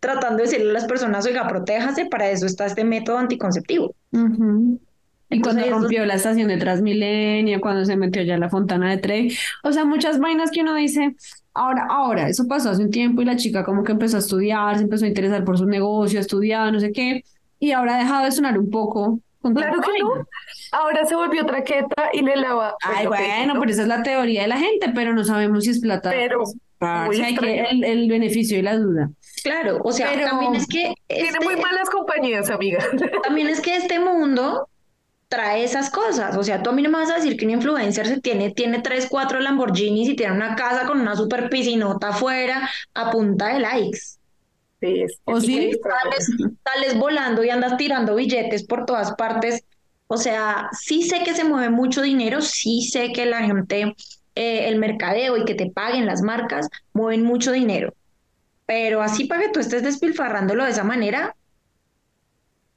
[0.01, 3.95] tratando de decirle a las personas, oiga, protéjase, para eso está este método anticonceptivo.
[5.37, 9.37] Entonces, cuando rompió la estación de Transmilenio, cuando se metió ya la Fontana de Trevi,
[9.63, 11.15] o sea, muchas vainas que uno dice,
[11.55, 14.77] ahora, ahora, eso pasó hace un tiempo y la chica como que empezó a estudiar,
[14.77, 17.25] se empezó a interesar por su negocio, a estudiar, no sé qué,
[17.59, 19.21] y ahora ha dejado de sonar un poco.
[19.41, 20.09] con Claro que no.
[20.11, 20.27] vaina.
[20.73, 22.75] Ahora se volvió traqueta y le lava.
[22.83, 23.61] Ay, pues, ok, bueno, ¿no?
[23.61, 26.11] pero esa es la teoría de la gente, pero no sabemos si es plata.
[26.11, 29.11] Pero o sea, hay que el, el beneficio y la duda.
[29.45, 32.79] Claro, o sea, Pero- también es que tiene este- muy malas compañías, amiga.
[33.25, 34.69] También es que este mundo
[35.33, 36.37] trae esas cosas.
[36.37, 38.51] O sea, tú a mí no me vas a decir que un influencer se tiene,
[38.53, 43.49] tiene tres, cuatro Lamborghinis y tiene una casa con una super piscinota afuera a punta
[43.55, 44.01] de likes.
[44.81, 45.71] Sí, es, ¿O sí?
[45.83, 46.27] Sales,
[46.65, 49.65] sales volando y andas tirando billetes por todas partes.
[50.09, 53.95] O sea, sí sé que se mueve mucho dinero, sí sé que la gente,
[54.35, 57.95] eh, el mercadeo y que te paguen las marcas, mueven mucho dinero.
[58.67, 61.37] pero así para que tú estés despilfarrándolo de esa manera,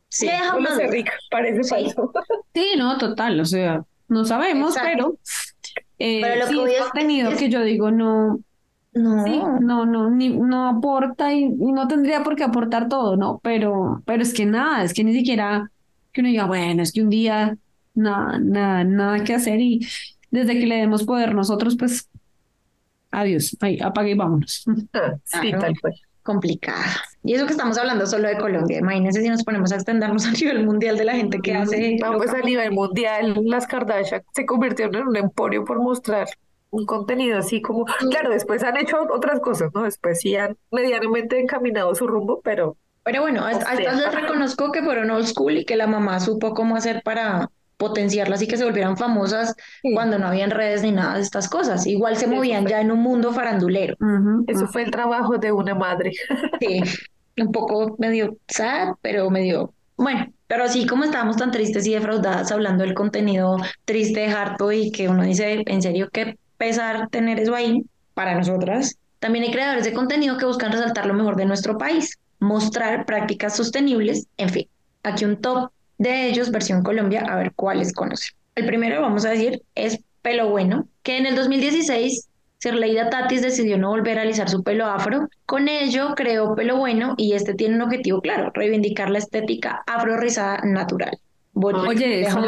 [0.09, 0.91] sí, No lo sé, más.
[0.91, 1.69] Rick, parece Sí.
[1.69, 2.11] falso.
[2.53, 4.89] Sí, no, total, o sea, no sabemos, Exacto.
[4.95, 5.17] pero,
[5.99, 8.39] eh, Pero lo que sí voy es es- contenido es- que yo digo no,
[8.93, 13.17] No, sí, no, no, ni, no aporta y, y no tendría por qué aportar todo,
[13.17, 13.39] ¿no?
[13.43, 15.69] Pero, pero es que nada, es que ni siquiera
[16.13, 17.57] que uno diga, bueno, es que un día
[17.93, 19.85] nada, nada, nada que hacer y
[20.31, 22.09] desde que le demos poder nosotros, pues,
[23.11, 24.63] adiós, ahí, apague y vámonos.
[24.93, 25.59] Ah, Sí, Claro.
[25.59, 25.93] tal cual.
[26.23, 26.85] complicada.
[27.25, 28.77] Y eso que estamos hablando solo de Colombia.
[28.79, 31.97] Imagínense si nos ponemos a extendernos a nivel mundial de la gente que hace.
[32.01, 36.27] No, pues a nivel mundial, las Kardashian se convirtieron en un emporio por mostrar
[36.69, 39.83] un contenido así como, claro, después han hecho otras cosas, ¿no?
[39.83, 44.71] Después sí han medianamente encaminado su rumbo, pero Pero bueno, a, a estas les reconozco
[44.71, 48.57] que fueron old school y que la mamá supo cómo hacer para potenciarlas y que
[48.57, 49.93] se volvieran famosas Sí.
[49.93, 51.85] cuando no habían redes ni nada de estas cosas.
[51.87, 53.95] Igual se movían ya en un mundo farandulero.
[54.47, 56.11] Eso fue el trabajo de una madre.
[56.59, 56.81] Sí,
[57.37, 60.31] un poco medio sad, pero medio bueno.
[60.47, 65.09] Pero así como estábamos tan tristes y defraudadas hablando del contenido triste, harto y que
[65.09, 68.95] uno dice, en serio, qué pesar tener eso ahí para nosotras.
[69.19, 73.55] También hay creadores de contenido que buscan resaltar lo mejor de nuestro país, mostrar prácticas
[73.55, 74.67] sostenibles, en fin.
[75.03, 78.35] Aquí un top de ellos, versión Colombia, a ver cuáles conocen.
[78.53, 82.27] El primero, vamos a decir, es Pelo Bueno, que en el 2016
[82.59, 85.27] Sirleida Tatis decidió no volver a alisar su pelo afro.
[85.45, 90.17] Con ello creó Pelo Bueno y este tiene un objetivo claro, reivindicar la estética afro
[90.17, 91.17] rizada natural.
[91.57, 92.41] Bueno, Oye, eso-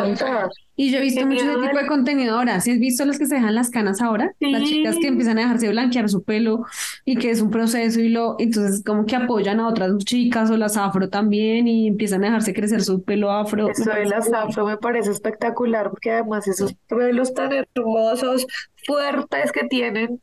[0.76, 2.60] Y yo he visto mucho ese tipo de contenido ahora.
[2.60, 4.34] ¿Sí has visto las que se dejan las canas ahora?
[4.41, 4.67] Las Sí.
[4.67, 6.65] chicas que empiezan a dejarse blanquear su pelo
[7.06, 10.58] y que es un proceso y lo, entonces como que apoyan a otras chicas o
[10.58, 13.70] las afro también y empiezan a dejarse crecer su pelo afro.
[13.70, 18.46] Eso de las afro me parece espectacular porque además esos pelos tan hermosos,
[18.88, 20.19] fuertes que tienen,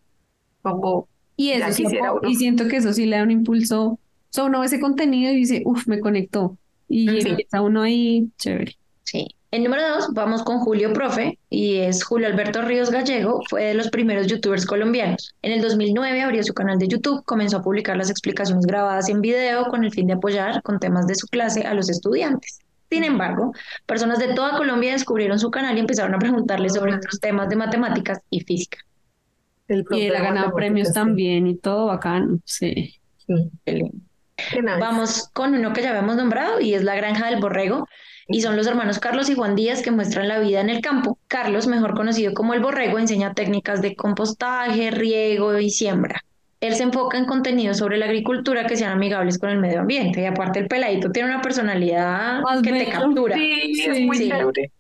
[0.63, 2.29] como Y eso sí quisiera uno.
[2.29, 3.85] y siento que eso sí le da un impulso.
[3.85, 3.99] O
[4.31, 6.57] sea, uno ve ese contenido y dice, uff, me conectó.
[6.89, 7.29] Y Sí.
[7.29, 8.77] empieza uno ahí, chévere.
[9.05, 9.29] Sí.
[9.53, 13.75] En número dos, vamos con Julio Profe, y es Julio Alberto Ríos Gallego, fue de
[13.75, 15.33] los primeros youtubers colombianos.
[15.43, 19.21] En el 2009 abrió su canal de YouTube, comenzó a publicar las explicaciones grabadas en
[19.21, 22.59] video con el fin de apoyar con temas de su clase a los estudiantes.
[22.95, 23.53] Sin embargo,
[23.87, 27.57] personas de toda Colombia descubrieron su canal y empezaron a preguntarle sobre otros temas de
[27.57, 28.79] matemáticas y física.
[29.67, 32.39] el Y él ha ganado premios también y todo bacano.
[32.45, 32.95] Sí.
[33.27, 33.91] sí.
[34.79, 37.89] Vamos con uno que ya habíamos nombrado y es La Granja del Borrego.
[38.29, 41.19] Y son los hermanos Carlos y Juan Díaz que muestran la vida en el campo.
[41.27, 46.23] Carlos, mejor conocido como el Borrego, enseña técnicas de compostaje, riego y siembra.
[46.65, 50.23] Él se enfoca en contenidos sobre la agricultura que sean amigables con el medio ambiente.
[50.23, 53.37] Y aparte el peladito tiene una personalidad Más que te captura.
[53.37, 54.31] Sí, es Sí, muy sí.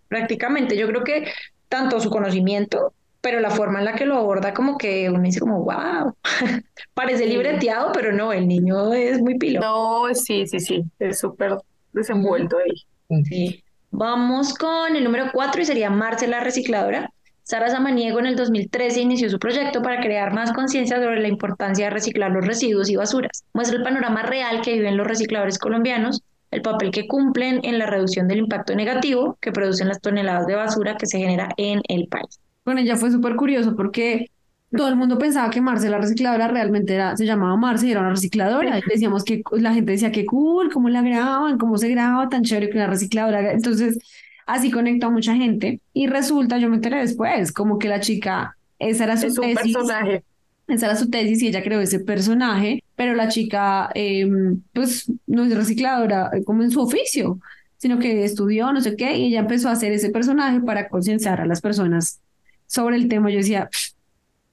[0.08, 0.78] Prácticamente.
[0.78, 1.26] Yo creo que
[1.68, 5.40] tanto su conocimiento, pero la forma en la que lo aborda como que uno dice
[5.40, 6.14] como, wow.
[6.94, 9.60] Parece libreteado, pero no, el niño es muy pilo.
[9.60, 11.58] No, sí, sí, sí, es súper
[11.92, 13.22] desenvuelto ahí.
[13.24, 13.62] Sí.
[13.90, 17.10] Vamos con el número cuatro y sería Marce la recicladora.
[17.44, 21.84] Sara Samaniego en el 2013 inició su proyecto para crear más conciencia sobre la importancia
[21.84, 23.44] de reciclar los residuos y basuras.
[23.52, 27.84] Muestra el panorama real que viven los recicladores colombianos, el papel que cumplen en la
[27.84, 32.08] reducción del impacto negativo que producen las toneladas de basura que se genera en el
[32.08, 32.40] país.
[32.64, 34.30] Con ella fue súper curioso porque
[34.74, 38.00] todo el mundo pensaba que Marce, la recicladora, realmente era, se llamaba Marce y era
[38.00, 38.80] una recicladora.
[38.88, 42.70] Decíamos que la gente decía que cool, cómo la graban, cómo se graba, tan chévere
[42.70, 43.52] que una recicladora.
[43.52, 43.98] Entonces,
[44.46, 45.80] así conectó a mucha gente.
[45.92, 49.54] Y resulta, yo me enteré después, como que la chica, esa era su Es un
[49.54, 49.74] tesis.
[49.74, 50.24] personaje.
[50.66, 54.26] Esa era su tesis y ella creó ese personaje, pero la chica, eh,
[54.72, 57.38] pues, no es recicladora eh, como en su oficio,
[57.76, 61.40] sino que estudió, no sé qué, y ella empezó a hacer ese personaje para concienciar
[61.42, 62.20] a las personas
[62.66, 63.28] sobre el tema.
[63.30, 63.92] Yo decía, "Pff,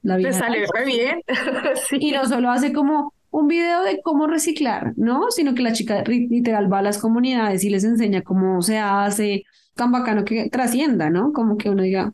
[0.04, 0.34] la vida.
[0.34, 1.22] salió re bien.
[1.90, 1.98] Sí.
[2.02, 5.32] Y no solo hace como un video de cómo reciclar, ¿no?
[5.32, 9.44] Sino que la chica literal va a las comunidades y les enseña cómo se hace,
[9.76, 11.34] tan bacano que trascienda, ¿no?
[11.34, 12.14] Como que uno diga,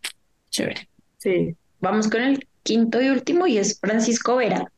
[0.50, 0.88] chévere.
[1.18, 1.56] Sí.
[1.80, 4.72] Vamos con el quinto y último y es Francisco Vera.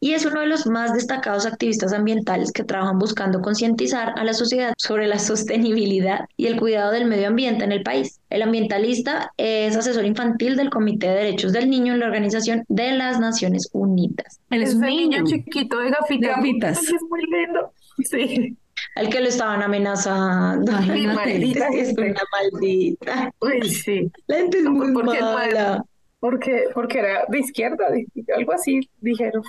[0.00, 4.34] Y es uno de los más destacados activistas ambientales que trabajan buscando concientizar a la
[4.34, 8.18] sociedad sobre la sostenibilidad y el cuidado del medio ambiente en el país.
[8.28, 12.92] El ambientalista es asesor infantil del Comité de Derechos del Niño en la Organización de
[12.96, 15.24] las Naciones Unidas, Él es un niño niño.
[15.24, 16.20] chiquito de gafitas.
[16.20, 16.78] De gafitas.
[16.82, 17.72] Es muy lindo.
[18.02, 18.56] Sí.
[18.94, 20.72] Al que lo estaban amenazando.
[20.72, 21.14] Imagínate.
[21.14, 23.32] maldita Es una maldita.
[23.40, 24.10] Uy, sí.
[24.26, 25.84] La gente es muy Porque mala.
[26.20, 29.42] Porque, porque era de izquierda, de- algo así, dijeron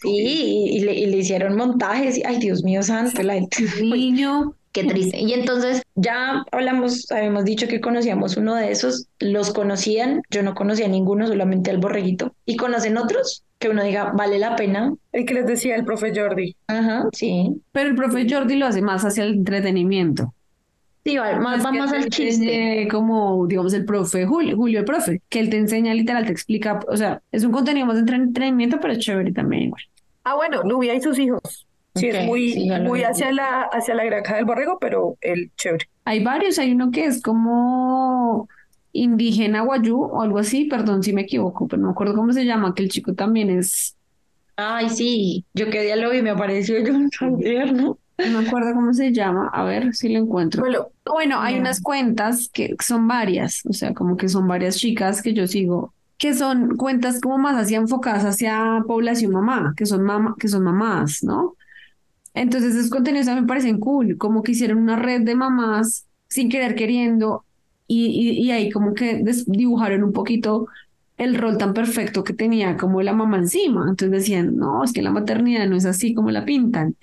[0.00, 2.20] Sí, y, y le, y le hicieron montajes.
[2.24, 3.64] Ay, Dios mío santo, la gente.
[3.64, 5.18] es muy- Niño, Qué triste.
[5.18, 10.54] Y entonces ya hablamos, habíamos dicho que conocíamos uno de esos, los conocían, yo no
[10.54, 12.34] conocía ninguno, solamente al borreguito.
[12.46, 13.42] ¿Y conocen otros?
[13.58, 14.94] Que uno diga, vale la pena.
[15.10, 16.54] El que les decía el profe Jordi.
[16.68, 17.60] Ajá, sí.
[17.72, 20.34] Pero el profe Jordi lo hace más hacia el entretenimiento.
[21.04, 22.86] Sí, va más, va más al chiste.
[22.90, 26.78] Como, digamos, el profe Julio, Julio el profe, que él te enseña literal, te explica,
[26.86, 29.82] o sea, es un contenido más de entretenimiento, pero es chévere también igual.
[30.24, 31.66] Ah, bueno, Nubia y sus hijos.
[31.94, 35.88] Sí, es muy, sí, muy hacia la, hacia la granja del borrego, pero el chévere.
[36.04, 38.48] Hay varios, hay uno que es como
[38.92, 42.44] indígena guayú o algo así, perdón si me equivoco, pero no me acuerdo cómo se
[42.44, 43.96] llama, que el chico también es,
[44.56, 47.98] Ay, sí, yo que día lo vi, me apareció yo en Twitter, ¿no?
[48.18, 50.60] no me acuerdo cómo se llama, a ver si lo encuentro.
[50.60, 51.60] Bueno, Bueno, hay No.
[51.60, 55.94] unas cuentas que son varias, o sea, como que son varias chicas que yo sigo,
[56.18, 60.62] que son cuentas como más hacia enfocadas hacia población mamá, que son mamá, que son
[60.64, 61.56] mamás, ¿no?
[62.34, 66.06] Entonces esos contenidos a mí me parecen cool, como que hicieron una red de mamás
[66.28, 67.44] sin querer queriendo
[67.86, 70.68] y, y, y ahí como que dibujaron un poquito
[71.16, 73.86] el rol tan perfecto que tenía como la mamá encima.
[73.88, 76.96] Entonces decían, no, es que la maternidad no es así como la pintan.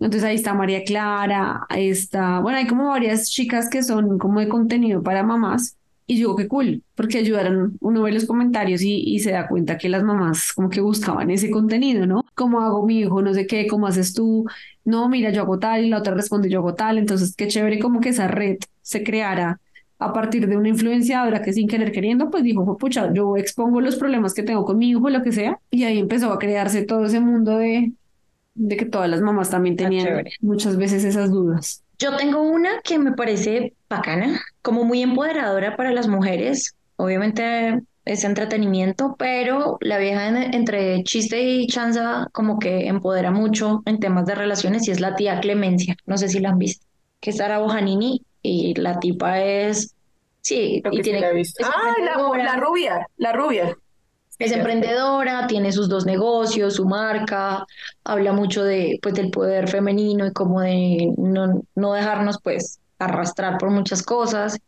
[0.00, 4.40] Entonces ahí está María Clara, ahí está, bueno, hay como varias chicas que son como
[4.40, 5.76] de contenido para mamás
[6.06, 9.48] y yo digo que cool, porque ayudaron, uno ve los comentarios y, y se da
[9.48, 12.24] cuenta que las mamás como que buscaban ese contenido, ¿no?
[12.34, 13.22] ¿Cómo hago mi hijo?
[13.22, 14.44] No sé qué, ¿cómo haces tú?
[14.84, 17.78] No, mira, yo hago tal y la otra responde yo hago tal, entonces qué chévere
[17.78, 19.60] como que esa red se creara
[19.98, 23.80] a partir de una influenciadora que sin querer queriendo, pues dijo, "Fue pucha, yo expongo
[23.80, 26.82] los problemas que tengo con mi hijo, lo que sea, y ahí empezó a crearse
[26.84, 27.92] todo ese mundo de,
[28.54, 31.83] de que todas las mamás también tenían muchas veces esas dudas.
[31.98, 36.74] Yo tengo una que me parece bacana, como muy empoderadora para las mujeres.
[36.96, 43.82] Obviamente es entretenimiento, pero la vieja en- entre chiste y chanza como que empodera mucho
[43.86, 45.96] en temas de relaciones y es la tía Clemencia.
[46.06, 46.86] No sé si la han visto,
[47.20, 49.94] que es Sara Bojanini y la tipa es,
[50.42, 51.62] sí, y que sí tiene, la he visto.
[51.62, 51.94] es Ah,
[52.36, 53.76] la rubia, la rubia.
[54.38, 57.64] Es emprendedora, tiene sus dos negocios, su marca,
[58.02, 63.58] habla mucho de, pues, del poder femenino y como de no, no dejarnos pues arrastrar
[63.58, 64.58] por muchas cosas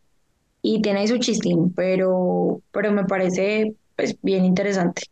[0.62, 5.02] y tiene ahí su chistín, pero, pero me parece pues bien interesante.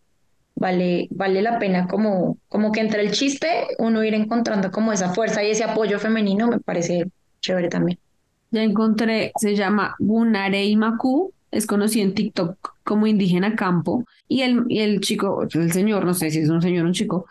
[0.56, 3.48] Vale, vale la pena como, como que entre el chiste
[3.78, 7.06] uno ir encontrando como esa fuerza y ese apoyo femenino me parece
[7.40, 7.98] chévere también.
[8.52, 14.64] Ya encontré, se llama Gunarei Maku, es conocido en TikTok como indígena campo, y el,
[14.68, 17.26] y el chico, el señor, no sé si es un señor o un chico,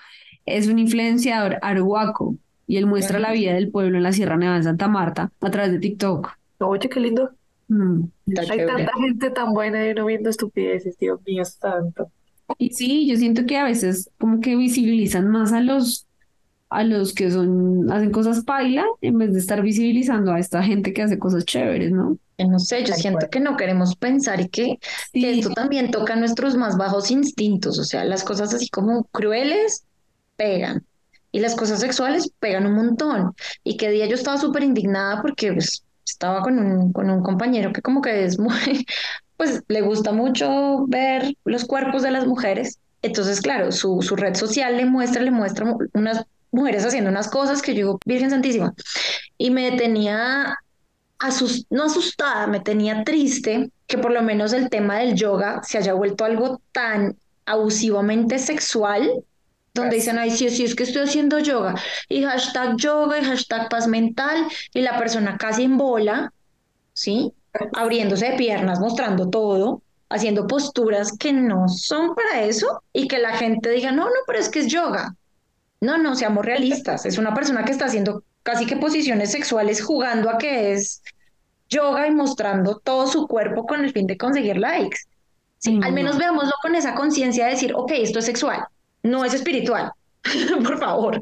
[0.46, 2.36] es un influenciador arhuaco,
[2.68, 5.52] y él muestra la vida del pueblo en la Sierra Nevada de Santa Marta a
[5.52, 6.32] través de TikTok.
[6.60, 7.32] Oye, qué lindo.
[7.68, 8.04] Mm.
[8.38, 8.66] Hay chévere.
[8.66, 12.10] tanta gente tan buena y no viendo estupideces, Dios mío, santo.
[12.58, 16.08] Y sí, yo siento que a veces como que visibilizan más a los,
[16.74, 20.94] a los que son, hacen cosas paila, en vez de estar visibilizando a esta gente
[20.94, 22.18] que hace cosas chéveres, ¿no?
[22.38, 24.78] Que No sé, yo siento que no queremos pensar y que
[25.18, 29.06] que Sí, esto también toca nuestros más bajos instintos, o sea, las cosas así como
[29.06, 29.86] crueles
[30.36, 30.86] pegan
[31.32, 33.34] y las cosas sexuales pegan un montón.
[33.64, 37.72] Y que día yo estaba súper indignada porque pues, estaba con un, con un compañero
[37.74, 38.54] que como que es muy,
[39.38, 42.80] pues le gusta mucho ver los cuerpos de las mujeres.
[43.04, 47.30] Entonces, claro, su, su red social le muestra, le muestra mu- unas mujeres haciendo unas
[47.30, 48.74] cosas que yo digo, Virgen Santísima.
[49.38, 50.56] Y me tenía
[51.20, 55.78] asus- no asustada, me tenía triste que por lo menos el tema del yoga se
[55.78, 59.24] haya vuelto algo tan abusivamente sexual,
[59.74, 61.76] donde dicen, ay, sí, sí, es que estoy haciendo yoga,
[62.08, 66.32] y hashtag yoga, y hashtag paz mental, y la persona casi en bola,
[66.94, 67.34] ¿sí?
[67.76, 73.36] Abriéndose de piernas, mostrando todo, haciendo posturas que no son para eso, y que la
[73.38, 75.16] gente diga, no, no, pero es que es yoga.
[75.84, 77.06] No, no, seamos realistas.
[77.06, 81.02] Es una persona que está haciendo casi que posiciones sexuales jugando a que es
[81.70, 85.00] yoga y mostrando todo su cuerpo con el fin de conseguir likes.
[85.60, 85.84] Sí, Mm.
[85.84, 88.66] al menos veámoslo con esa conciencia de decir, ok, esto es sexual,
[89.02, 89.92] no es espiritual,
[90.64, 91.20] por favor.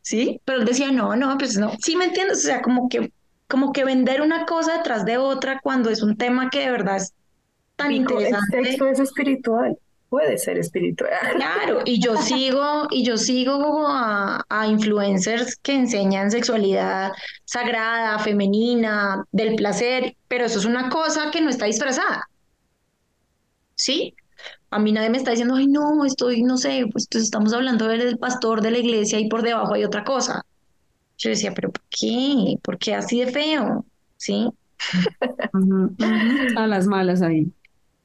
[0.00, 1.72] Sí, pero él decía, no, no, pues no.
[1.80, 2.38] Sí, ¿me entiendes?
[2.38, 3.12] O sea, como que,
[3.48, 6.96] como que vender una cosa detrás de otra cuando es un tema que de verdad
[6.96, 7.12] es
[7.76, 8.64] tan Pico, el interesante.
[8.64, 9.78] sexo es espiritual.
[10.12, 11.10] Puede ser espiritual.
[11.36, 17.12] Claro, y yo sigo, y yo sigo a, a influencers que enseñan sexualidad
[17.46, 22.28] sagrada, femenina, del placer, pero eso es una cosa que no está disfrazada.
[23.74, 24.14] ¿Sí?
[24.68, 27.88] A mí nadie me está diciendo, ay, no, estoy, no sé, pues entonces estamos hablando
[27.88, 30.44] del pastor de la iglesia y por debajo hay otra cosa.
[31.16, 32.58] Yo decía, pero ¿por qué?
[32.62, 33.86] ¿Por qué así de feo?
[34.18, 34.46] ¿Sí?
[36.58, 37.50] A las malas ahí.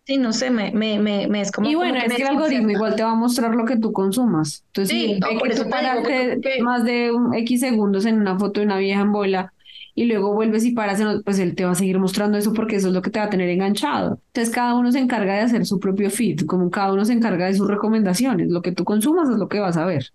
[0.07, 2.21] Sí, no sé, me, me, me, me es como, Y como bueno, que es que
[2.21, 4.63] el algoritmo igual te va a mostrar lo que tú consumas.
[4.67, 8.17] Entonces, Sí, si no, por eso tú paraste que- más de un X segundos en
[8.21, 9.53] una foto de una vieja en bola
[9.95, 12.77] y luego vuelves y paras, en- pues él te va a seguir mostrando eso porque
[12.77, 14.21] eso es lo que te va a tener enganchado.
[14.27, 17.47] Entonces cada uno se encarga de hacer su propio feed, como cada uno se encarga
[17.47, 18.47] de sus recomendaciones.
[18.49, 20.07] Lo que tú consumas es lo que vas a ver.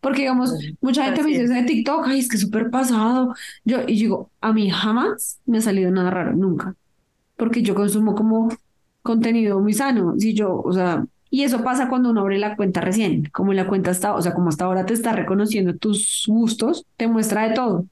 [0.00, 1.50] Porque, digamos, mucha gente me dice es.
[1.50, 3.34] "Ese de TikTok, ay, es que súper pasado.
[3.64, 6.76] Yo, y digo, a mí jamás me ha salido nada raro, nunca.
[7.36, 8.48] Porque yo consumo como
[9.06, 10.14] contenido muy sano.
[10.18, 13.24] Si yo, o sea, y eso pasa cuando uno abre la cuenta recién.
[13.32, 17.08] Como la cuenta está, o sea, como hasta ahora te está reconociendo tus gustos, te
[17.08, 17.86] muestra de todo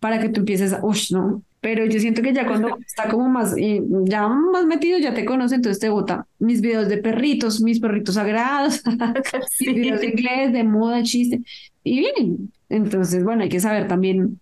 [0.00, 1.42] para que tú empieces a, uff, no.
[1.60, 5.24] Pero yo siento que ya cuando está como más, eh, ya más metido, ya te
[5.24, 8.82] conoce, entonces te bota mis videos de perritos, mis perritos sagrados,
[9.60, 11.40] mis videos de inglés, de moda, chiste,
[11.84, 12.52] y bien.
[12.68, 14.40] Entonces, bueno, hay que saber también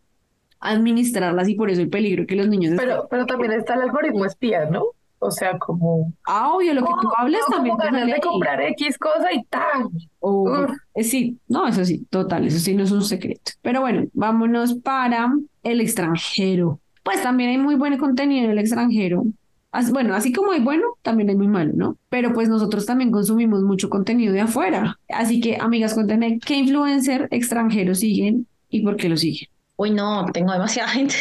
[0.61, 4.25] administrarlas y por eso el peligro que los niños Pero, pero también está el algoritmo
[4.25, 4.85] espía, ¿no?
[5.23, 8.01] O sea, como, Ah, obvio, lo que tú oh, hables tengo también como te ganas
[8.01, 9.85] sale de comprar X cosa y tal.
[10.21, 10.71] O- Uf.
[10.95, 13.53] eh, sí, no, eso sí, total, eso sí no es un secreto.
[13.63, 15.31] Pero bueno, vámonos para
[15.63, 16.81] el extranjero.
[17.03, 19.25] Pues también hay muy buen contenido en el extranjero.
[19.73, 21.97] As- Bueno, así como hay bueno, también hay muy malo, ¿no?
[22.09, 24.99] Pero pues nosotros también consumimos mucho contenido de afuera.
[25.11, 29.49] Así que, amigas, cuéntenme qué influencer extranjero siguen y por qué lo siguen.
[29.77, 31.15] Uy, no, tengo demasiada gente.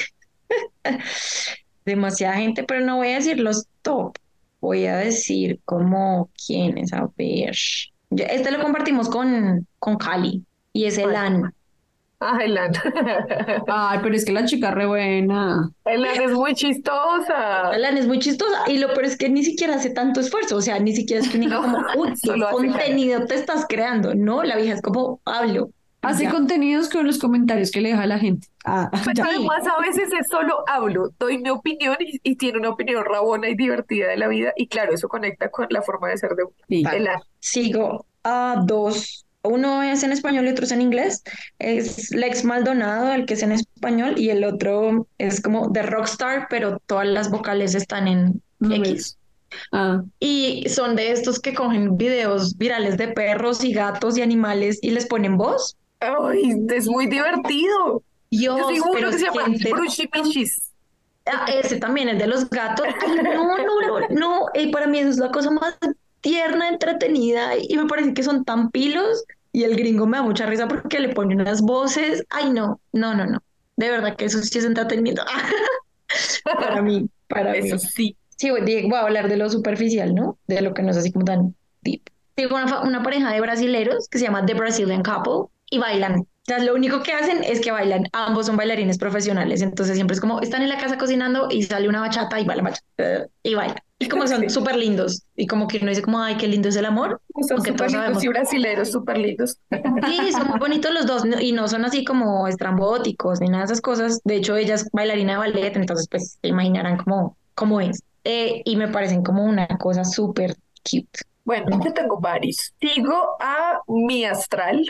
[1.90, 4.16] demasiada gente, pero no voy a decir los top.
[4.62, 7.56] Voy a decir como quiénes, a ver.
[8.12, 11.54] Este lo compartimos con, con Cali y es Elan.
[12.20, 12.74] Ah, Elan.
[13.68, 15.72] Ay, pero es que la chica re buena.
[15.86, 17.72] Elan es muy chistosa.
[17.74, 20.62] Elan es muy chistosa y lo peor es que ni siquiera hace tanto esfuerzo, o
[20.62, 22.52] sea, ni siquiera es que diga como, uy, qué cara.
[22.52, 24.44] contenido te estás creando, ¿no?
[24.44, 25.72] La vieja es como, hablo.
[26.02, 26.32] Hace Ya.
[26.32, 28.48] contenidos con los comentarios que le deja la gente.
[28.66, 29.26] Ah, Pero ya.
[29.26, 33.50] además a veces es solo hablo, doy mi opinión y, y tiene una opinión rabona
[33.50, 36.44] y divertida de la vida y claro, eso conecta con la forma de ser de
[36.44, 36.54] uno.
[36.70, 36.84] Sí.
[36.94, 37.20] Elan.
[37.40, 39.26] Sigo a dos.
[39.42, 41.24] Uno es en español y otro es en inglés.
[41.60, 46.48] Es Lex Maldonado, el que es en español, y el otro es como de Rockstar,
[46.50, 49.18] pero todas las vocales están en X.
[49.72, 54.80] Ah, Y son de estos que cogen videos virales de perros y gatos y animales
[54.82, 55.78] y les ponen voz.
[56.00, 58.04] Ay, es muy divertido.
[58.32, 60.36] Dios, Yo sigo pero uno que se llama.
[61.26, 62.88] Ah, ese también, el de los gatos.
[63.06, 64.46] Ay, no, no, no, no.
[64.54, 65.78] eh, para mí eso es la cosa más
[66.22, 70.46] tierna, entretenida y me parece que son tan pilos y el gringo me da mucha
[70.46, 72.24] risa porque le pone unas voces.
[72.30, 73.40] Ay, no, no, no, no.
[73.78, 75.24] De verdad que eso sí es entretenimiento.
[76.44, 77.72] para mí, para mí.
[77.80, 78.16] Sí.
[78.36, 80.38] Sí, voy a hablar de lo superficial, ¿no?
[80.48, 82.04] De lo que no es así como tan deep.
[82.36, 86.22] Tengo una, una pareja de brasileros que se llama The Brazilian Couple y bailan.
[86.22, 88.06] O sea, lo único que hacen es que bailan.
[88.12, 89.62] Ambos son bailarines profesionales.
[89.62, 92.66] Entonces siempre es como están en la casa cocinando y sale una bachata y bailan
[92.66, 93.78] bachata y bailan.
[94.00, 95.24] Y como son súper lindos.
[95.36, 97.22] Y como que uno dice como, ay, qué lindo es el amor.
[97.48, 99.58] Son súper lindos y brasileros, súper lindos.
[100.08, 103.66] Sí, son muy bonitos los dos y no son así como estrambóticos ni nada de
[103.66, 104.22] esas cosas.
[104.24, 108.02] De hecho, ella es bailarina de ballet, entonces pues se imaginarán cómo, cómo es.
[108.24, 111.20] Eh, y me parecen como una cosa súper cute.
[111.46, 112.74] Bueno, yo tengo varios.
[112.80, 114.86] Sigo a mi astral,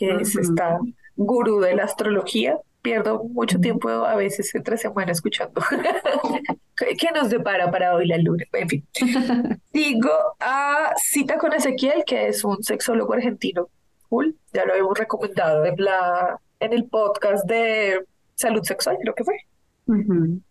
[0.00, 0.78] que es esta
[1.14, 2.58] gurú de la astrología.
[2.80, 5.60] Pierdo mucho tiempo a veces entre semana escuchando.
[6.76, 8.44] ¿Qué nos depara para hoy la luna?
[8.54, 8.88] En fin.
[9.74, 13.68] Sigo a Cita con Ezequiel, que es un sexólogo argentino.
[14.08, 14.34] Cool.
[14.54, 18.02] Ya lo habíamos recomendado en la, en el podcast de
[18.34, 19.36] salud sexual, creo que fue.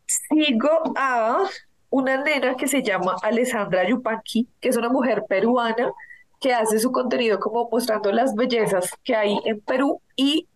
[0.06, 1.50] Sigo a
[1.90, 5.92] una nena que se llama Alessandra Yupanqui, que es una mujer peruana
[6.40, 10.48] que hace su contenido como mostrando las bellezas que hay en Perú y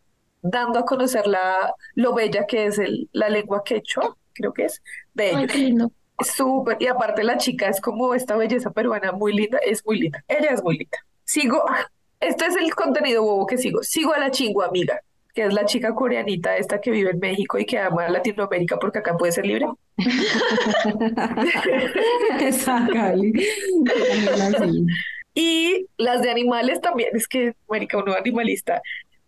[0.41, 4.81] dando a conocer la, lo bella que es el, la lengua quechua, creo que es,
[5.13, 5.47] de Ay, ellos.
[5.47, 5.91] qué lindo.
[6.19, 10.23] Súper, y aparte la chica es como esta belleza peruana muy linda, es muy linda,
[10.27, 10.97] ella es muy linda.
[11.25, 11.87] Sigo, ah,
[12.19, 15.01] este es el contenido bobo que sigo, sigo a la chingua amiga,
[15.33, 18.77] que es la chica coreanita esta que vive en México y que ama a Latinoamérica
[18.79, 19.65] porque acá puede ser libre.
[22.39, 23.33] Esa Cali.
[25.33, 28.81] Y las de animales también, es que, marica, uno animalista.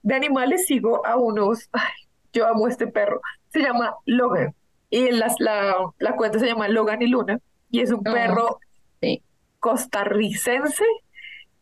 [0.03, 1.91] De animales sigo a unos, ay,
[2.34, 4.53] yo amo este perro, se llama Logan.
[4.89, 7.39] Y las, la, la cuenta se llama Logan y Luna.
[7.72, 8.60] Y es un Oh, perro
[9.01, 9.24] sí.
[9.60, 10.84] costarricense.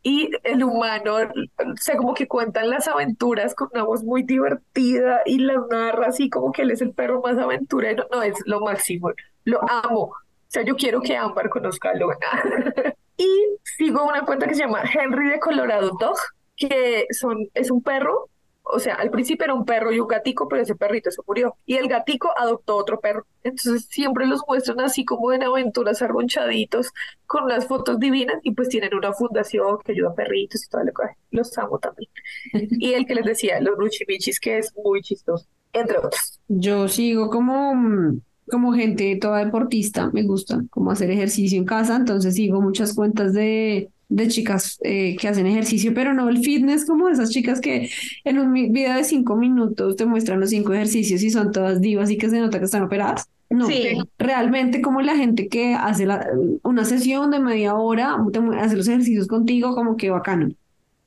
[0.06, 5.22] Y el humano, o sea, como que cuentan las aventuras con una voz muy divertida
[5.26, 8.08] y las narra así como que él es el perro más aventurero.
[8.12, 9.12] No, es lo máximo.
[9.46, 10.00] Lo amo.
[10.04, 10.16] O
[10.50, 12.20] sea, yo quiero que Ámbar conozca a Logan.
[13.18, 13.28] Y
[13.64, 16.18] sigo una cuenta que se llama Henry de Colorado Dog,
[16.56, 18.30] que son, es un perro,
[18.66, 21.58] o sea, al principio era un perro y un gatico, pero ese perrito se murió.
[21.66, 23.26] Y el gatico adoptó otro perro.
[23.44, 26.92] Entonces siempre los muestran así como en aventuras arronchaditos,
[27.28, 30.84] con unas fotos divinas, y pues tienen una fundación que ayuda a perritos y todo
[30.84, 32.10] lo que Los amo también.
[32.80, 35.46] Y el que les decía, los ruchimichis, que es muy chistoso.
[35.74, 36.40] entre otros.
[36.48, 41.96] Yo sigo como, mm, como gente toda deportista, me gusta como hacer ejercicio en casa,
[41.96, 46.86] entonces sigo muchas cuentas de, de chicas eh, que hacen ejercicio, pero no el fitness
[46.86, 47.90] como esas chicas que
[48.24, 52.10] en un video de cinco minutos te muestran los cinco ejercicios y son todas divas
[52.12, 53.28] y que se nota que están operadas.
[53.50, 53.98] No, Sí.
[54.18, 56.28] realmente como la gente que hace la-
[56.64, 58.18] una sesión de media hora,
[58.60, 60.50] hace los ejercicios contigo, como que bacano.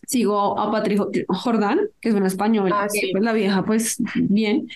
[0.07, 3.09] Sigo a Patrick Jordán, que es una española, Ah, sí.
[3.11, 4.69] pues la vieja pues bien.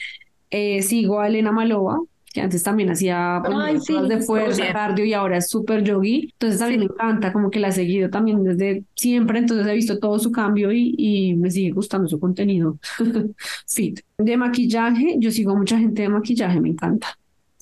[0.50, 2.00] Eh, sigo a Elena Malova,
[2.32, 4.72] que antes también hacía pues, Ay, sí, de fuerza, bien.
[4.72, 6.30] cardio y ahora es súper yogi.
[6.32, 9.98] Entonces también me encanta, como que la he seguido también desde siempre, entonces he visto
[9.98, 12.78] todo su cambio y, y me sigue gustando su contenido
[13.66, 14.00] fit.
[14.18, 17.18] De maquillaje, yo sigo a mucha gente de maquillaje, me encanta.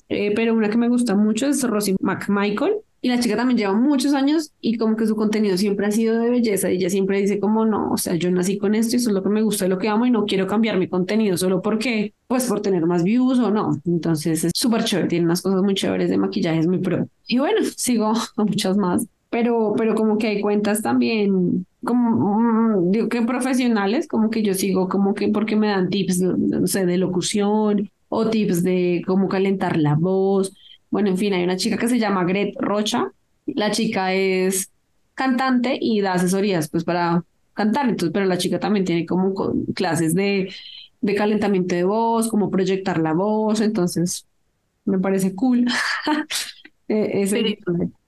[0.07, 2.73] Eh, pero una que me gusta mucho es Rosie McMichael.
[3.01, 6.19] Y la chica también lleva muchos años y como que su contenido siempre ha sido
[6.19, 8.99] de belleza y ella siempre dice como no, o sea, yo nací con esto y
[8.99, 10.87] eso es lo que me gusta y lo que amo y no quiero cambiar mi
[10.87, 13.79] contenido solo porque, pues por tener más views o no.
[13.85, 17.07] Entonces es súper chévere, tiene unas cosas muy chéveres de maquillaje, es muy pro.
[17.27, 22.91] Y bueno, sigo a muchas más, pero, pero como que hay cuentas también, como, mm,
[22.91, 26.85] digo que profesionales, como que yo sigo como que porque me dan tips, no sé,
[26.85, 30.53] de locución o tips de cómo calentar la voz.
[30.89, 33.11] Bueno, en fin, hay una chica que se llama Gret Rocha.
[33.45, 34.71] La chica es
[35.13, 37.23] cantante y da asesorías pues para
[37.53, 40.53] cantar, entonces, pero la chica también tiene como co- clases de,
[41.01, 44.25] de calentamiento de voz, cómo proyectar la voz, entonces
[44.85, 45.65] me parece cool.
[47.29, 47.57] De-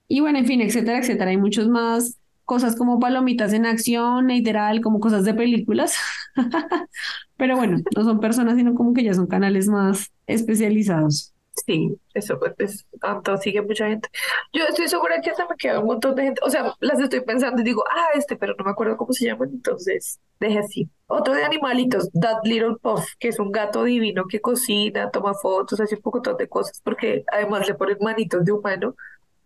[0.08, 1.30] Y bueno, en fin, etcétera, etcétera.
[1.30, 5.94] Hay muchos más cosas como palomitas en acción, literal, como cosas de películas.
[7.36, 11.31] Pero bueno, no son personas, sino como que ya son canales más especializados.
[11.54, 14.08] Sí, eso pues, es, tanto sigue mucha gente.
[14.52, 17.20] Yo estoy segura que se me queda un montón de gente, o sea, las estoy
[17.20, 20.88] pensando y digo, ah, este, pero no me acuerdo cómo se llaman, entonces deje así.
[21.06, 25.78] Otro de animalitos, That Little Puff, que es un gato divino que cocina, toma fotos,
[25.78, 28.96] hace un poco de cosas, porque además le ponen manitos de humano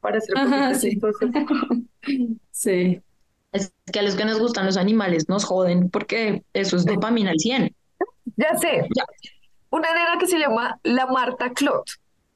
[0.00, 0.98] para hacer Ajá, sí.
[2.52, 3.02] Sí.
[3.52, 7.30] Es que a los que nos gustan los animales nos joden porque eso es dopamina
[7.30, 7.74] al 100.
[8.36, 9.04] Ya sé, Ya.
[9.76, 11.84] Una nena que se llama la Marta Clot,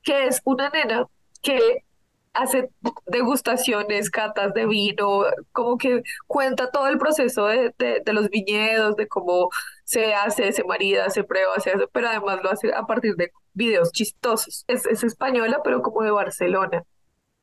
[0.03, 1.07] que es una nena
[1.43, 1.85] que
[2.33, 2.71] hace
[3.07, 9.09] degustaciones, catas de vino, como que cuenta todo el proceso de, de- los viñedos, de
[9.09, 9.49] cómo
[9.85, 13.31] se hace, se marida, se prueba, se hace, pero además lo hace a partir de
[13.53, 14.65] videos chistosos.
[14.69, 16.85] Es, es española, pero como de Barcelona,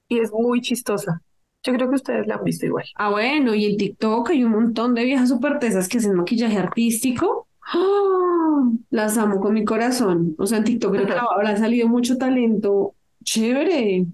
[0.07, 1.21] y es muy chistosa.
[1.63, 2.85] Yo creo que ustedes la han visto igual.
[2.95, 6.57] Ah, bueno, y en TikTok hay un montón de viejas súper tesas que hacen maquillaje
[6.57, 7.46] artístico.
[7.73, 8.69] ¡Ah!
[8.89, 10.35] Las amo con mi corazón.
[10.37, 11.25] O sea, en TikTok creo que Ajá.
[11.29, 12.95] ahora ha salido mucho talento.
[13.23, 14.05] Chévere.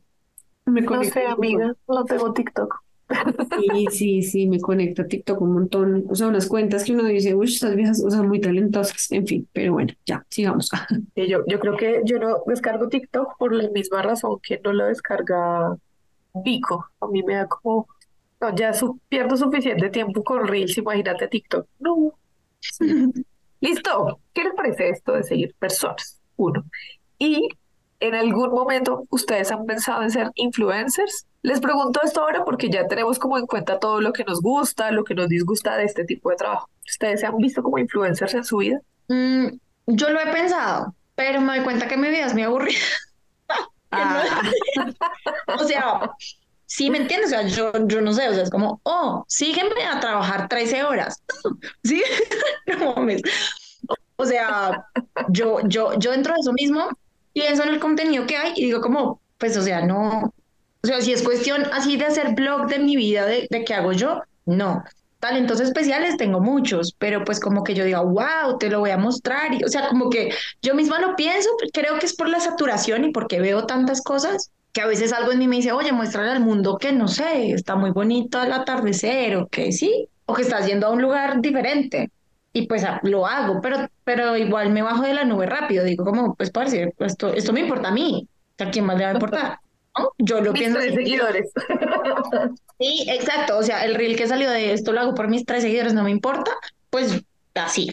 [0.66, 2.84] Me No sé, amiga, no tengo TikTok.
[3.60, 6.06] Sí, sí, sí, me conecta TikTok un montón.
[6.10, 9.12] O sea, unas cuentas que uno dice, uy, estas viejas, o sea, muy talentosas.
[9.12, 10.70] En fin, pero bueno, ya, sigamos.
[11.16, 14.86] Yo, yo creo que yo no descargo TikTok por la misma razón que no lo
[14.88, 15.78] descarga
[16.44, 16.88] Vico.
[17.02, 17.88] A mí me da como,
[18.42, 21.68] no, ya su- pierdo suficiente tiempo con Reels, imagínate TikTok.
[21.80, 22.14] No.
[23.64, 24.20] Listo.
[24.34, 26.20] ¿Qué les parece esto de seguir personas?
[26.36, 26.66] Uno.
[27.18, 27.48] Y
[28.02, 31.28] en algún momento ustedes han pensado en ser influencers.
[31.44, 34.92] Les pregunto esto ahora porque ya tenemos como en cuenta todo lo que nos gusta,
[34.92, 36.70] lo que nos disgusta de este tipo de trabajo.
[36.86, 38.82] ¿Ustedes se han visto como influencers en su vida?
[39.08, 39.48] Mm,
[39.88, 42.80] yo lo he pensado, pero me doy cuenta que mi vida es muy aburrida.
[43.96, 44.42] Ah,
[45.60, 46.10] O sea,
[46.74, 49.84] sí me entiendes, o sea, yo, yo no sé, o sea, es como, oh, sígueme
[49.86, 51.22] a trabajar 13 horas.
[51.84, 52.02] Sí,
[52.80, 53.22] no mames.
[54.16, 54.84] O sea,
[55.30, 56.90] yo, yo, yo dentro de eso mismo
[57.32, 60.34] pienso en el contenido que hay y digo como, pues, o sea, no,
[60.84, 63.76] o sea, si es cuestión así de hacer blog de mi vida, de, de qué
[63.76, 64.84] hago yo, no.
[65.20, 68.98] Talentos especiales tengo muchos, pero pues como que yo diga, wow, te lo voy a
[68.98, 69.54] mostrar.
[69.54, 73.06] Y, o sea, como que yo misma lo pienso, creo que es por la saturación
[73.06, 76.32] y porque veo tantas cosas que a veces algo en mí me dice, oye, muéstrale
[76.32, 80.42] al mundo que no sé, está muy bonito el atardecer o que sí, o que
[80.42, 82.12] estás yendo a un lugar diferente.
[82.54, 85.84] Y pues ah, lo hago, pero, pero igual me bajo de la nube rápido.
[85.84, 88.28] Digo, como, pues, parce, esto, esto me importa a mí.
[88.60, 89.60] ¿A quién más le va a importar?
[89.98, 90.10] ¿No?
[90.20, 91.52] Yo lo Mis pienso tres seguidores.
[92.80, 93.58] Sí, exacto.
[93.58, 96.04] O sea, el reel que salió de esto lo hago por mis tres seguidores, no
[96.04, 96.52] me importa.
[96.90, 97.24] Pues
[97.56, 97.92] así.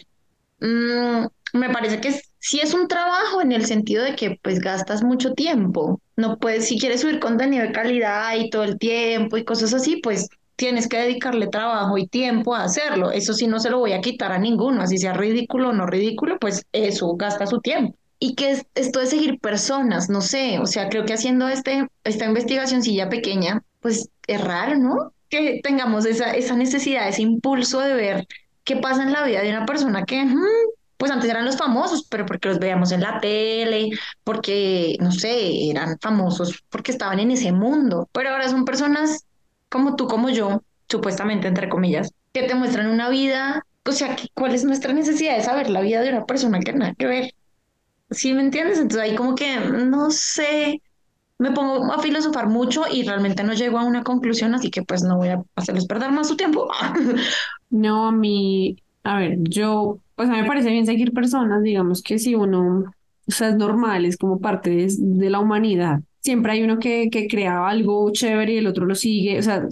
[0.59, 5.03] Mm, me parece que sí es un trabajo en el sentido de que pues gastas
[5.03, 6.01] mucho tiempo.
[6.21, 9.97] No puedes, si quieres subir contenido de calidad y todo el tiempo y cosas así,
[9.97, 13.11] pues tienes que dedicarle trabajo y tiempo a hacerlo.
[13.11, 15.87] Eso sí no se lo voy a quitar a ninguno, así sea ridículo o no
[15.87, 17.97] ridículo, pues eso gasta su tiempo.
[18.19, 21.87] Y que es esto de seguir personas, no sé, o sea, creo que haciendo este,
[22.03, 25.13] esta investigacioncilla pequeña, pues es raro, ¿no?
[25.29, 28.27] Que tengamos esa, esa necesidad, ese impulso de ver
[28.63, 30.37] qué pasa en la vida de una persona que mm,
[31.01, 33.89] pues antes eran los famosos, pero porque los veíamos en la tele,
[34.23, 38.07] porque, no sé, eran famosos porque estaban en ese mundo.
[38.11, 39.25] Pero ahora son personas
[39.67, 44.53] como tú, como yo, supuestamente, entre comillas, que te muestran una vida, o sea, ¿cuál
[44.53, 47.33] es nuestra necesidad de saber la vida de una persona que nada que ver?
[48.11, 48.77] ¿Sí me entiendes?
[48.77, 50.83] Entonces ahí como que, no sé,
[51.39, 55.01] me pongo a filosofar mucho y realmente no llego a una conclusión, así que pues
[55.01, 56.69] no voy a hacerles perder más su tiempo.
[57.71, 62.19] no, mí, a ver, yo, pues a mí me parece bien seguir personas, digamos que
[62.19, 62.93] si uno,
[63.27, 66.01] o sea, es normal, es como parte de, de la humanidad.
[66.19, 69.67] Siempre hay uno que, que crea algo chévere y el otro lo sigue, o sea,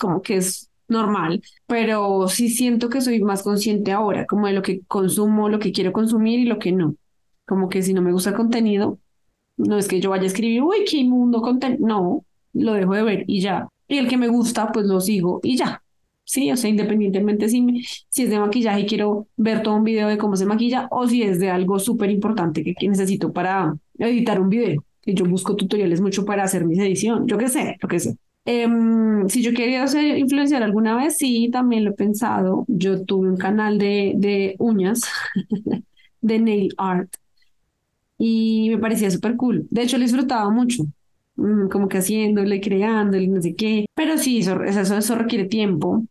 [0.00, 4.62] como que es normal, pero sí siento que soy más consciente ahora, como de lo
[4.62, 6.96] que consumo, lo que quiero consumir y lo que no.
[7.46, 8.98] Como que si no me gusta el contenido,
[9.56, 11.86] no es que yo vaya a escribir, uy, qué inmundo contenido.
[11.86, 13.68] No, lo dejo de ver y ya.
[13.88, 15.82] Y el que me gusta, pues lo sigo y ya.
[16.24, 20.18] Sí, o sea, independientemente si, si es de maquillaje quiero ver todo un video de
[20.18, 24.48] cómo se maquilla o si es de algo súper importante que, necesito para editar un
[24.48, 24.84] video.
[25.04, 28.16] Y yo busco tutoriales mucho para hacer mis ediciones, yo qué sé, lo que sé.
[28.44, 32.64] Em, si yo quería ser influenciar alguna vez, sí, también lo he pensado.
[32.68, 35.02] Yo tuve un canal de, de uñas,
[36.20, 37.10] de nail art,
[38.18, 39.66] y me parecía súper cool.
[39.70, 40.84] De hecho, lo disfrutaba mucho,
[41.36, 43.86] mm, como que haciéndole, creándole, no sé qué.
[43.94, 46.04] Pero sí, eso, eso, eso requiere tiempo,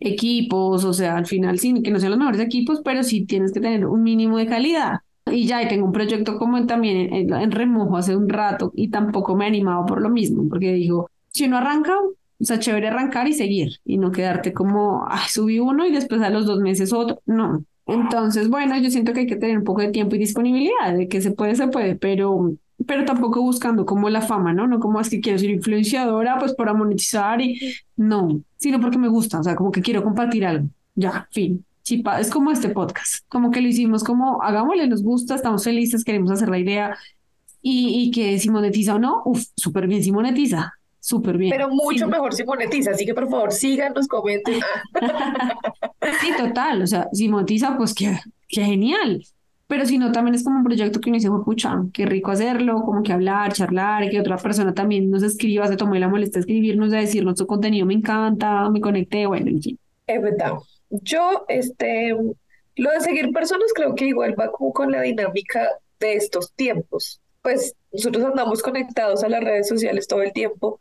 [0.00, 3.52] equipos, o sea, al final sí, que no sean los mejores equipos, pero sí tienes
[3.52, 5.00] que tener un mínimo de calidad.
[5.30, 9.44] Y ya, tengo un proyecto como también en, remojo hace un rato y tampoco me
[9.44, 13.34] he animado por lo mismo, porque digo, si uno arranca, o sea, chévere arrancar y
[13.34, 17.20] seguir y no quedarte como, ay, subí uno y después a los dos meses otro.
[17.26, 20.94] No, entonces, bueno, yo siento que hay que tener un poco de tiempo y disponibilidad,
[20.96, 22.54] de que se puede, se puede, pero,
[22.86, 24.66] pero tampoco buscando como la fama, ¿no?
[24.66, 27.60] No como es que quiero ser influenciadora, pues para monetizar y
[27.96, 30.68] no, sino porque me gusta, o sea, como que quiero compartir algo.
[30.94, 31.64] Ya, fin.
[31.82, 36.04] Sí, es como este podcast, como que lo hicimos como hagámosle, nos gusta, estamos felices,
[36.04, 36.96] queremos hacer la idea
[37.62, 41.50] y, y que si monetiza o no, uff, súper bien si monetiza, súper bien.
[41.50, 44.60] Pero mucho mejor si monetiza, así que por favor síganos, comenten.
[46.20, 49.24] sí, total, o sea, si monetiza, pues qué, qué genial.
[49.70, 52.82] Pero si no, también es como un proyecto que uno dice, pucha, qué rico hacerlo,
[52.82, 56.40] como que hablar, charlar, que otra persona también nos escriba, se tomó la molestia de
[56.40, 59.78] escribirnos, de decirnos su contenido me encanta, me conecté, bueno, en fin.
[60.08, 60.54] Es verdad.
[60.90, 62.16] Yo, este,
[62.74, 65.68] lo de seguir personas creo que igual va como con la dinámica
[66.00, 67.20] de estos tiempos.
[67.40, 70.80] Pues nosotros andamos conectados a las redes sociales todo el tiempo,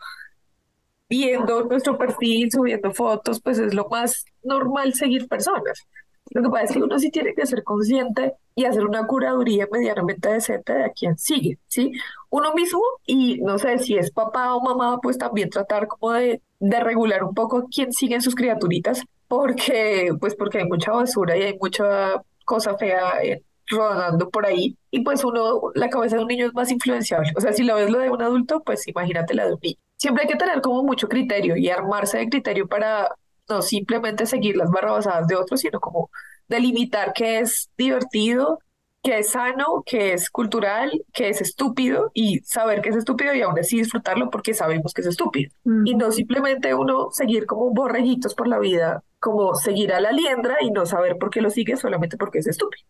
[1.08, 5.86] viendo nuestro perfil, subiendo fotos, pues es lo más normal seguir personas.
[6.32, 9.68] Lo que pasa es que uno sí tiene que ser consciente y hacer una curaduría
[9.72, 11.92] medianamente decente de a quién sigue, ¿sí?
[12.30, 16.42] Uno mismo y no sé si es papá o mamá, pues también tratar como de,
[16.60, 21.44] de regular un poco quién siguen sus criaturitas, porque pues porque hay mucha basura y
[21.44, 26.28] hay mucha cosa fea en, rodando por ahí y pues uno, la cabeza de un
[26.28, 27.32] niño es más influenciable.
[27.38, 29.78] O sea, si lo ves lo de un adulto, pues imagínate la de un niño.
[29.98, 33.10] Siempre hay que tener como mucho criterio y armarse de criterio para
[33.50, 36.10] no simplemente seguir las barrabasadas de otros, sino como
[36.48, 38.60] delimitar qué es divertido,
[39.04, 43.42] qué es sano, qué es cultural, qué es estúpido y saber que es estúpido y
[43.42, 45.52] aún así disfrutarlo porque sabemos que es estúpido.
[45.86, 50.58] Y no simplemente uno seguir como borreguitos por la vida, como seguir a la liendra
[50.62, 52.86] y no saber por qué lo sigue solamente porque es estúpido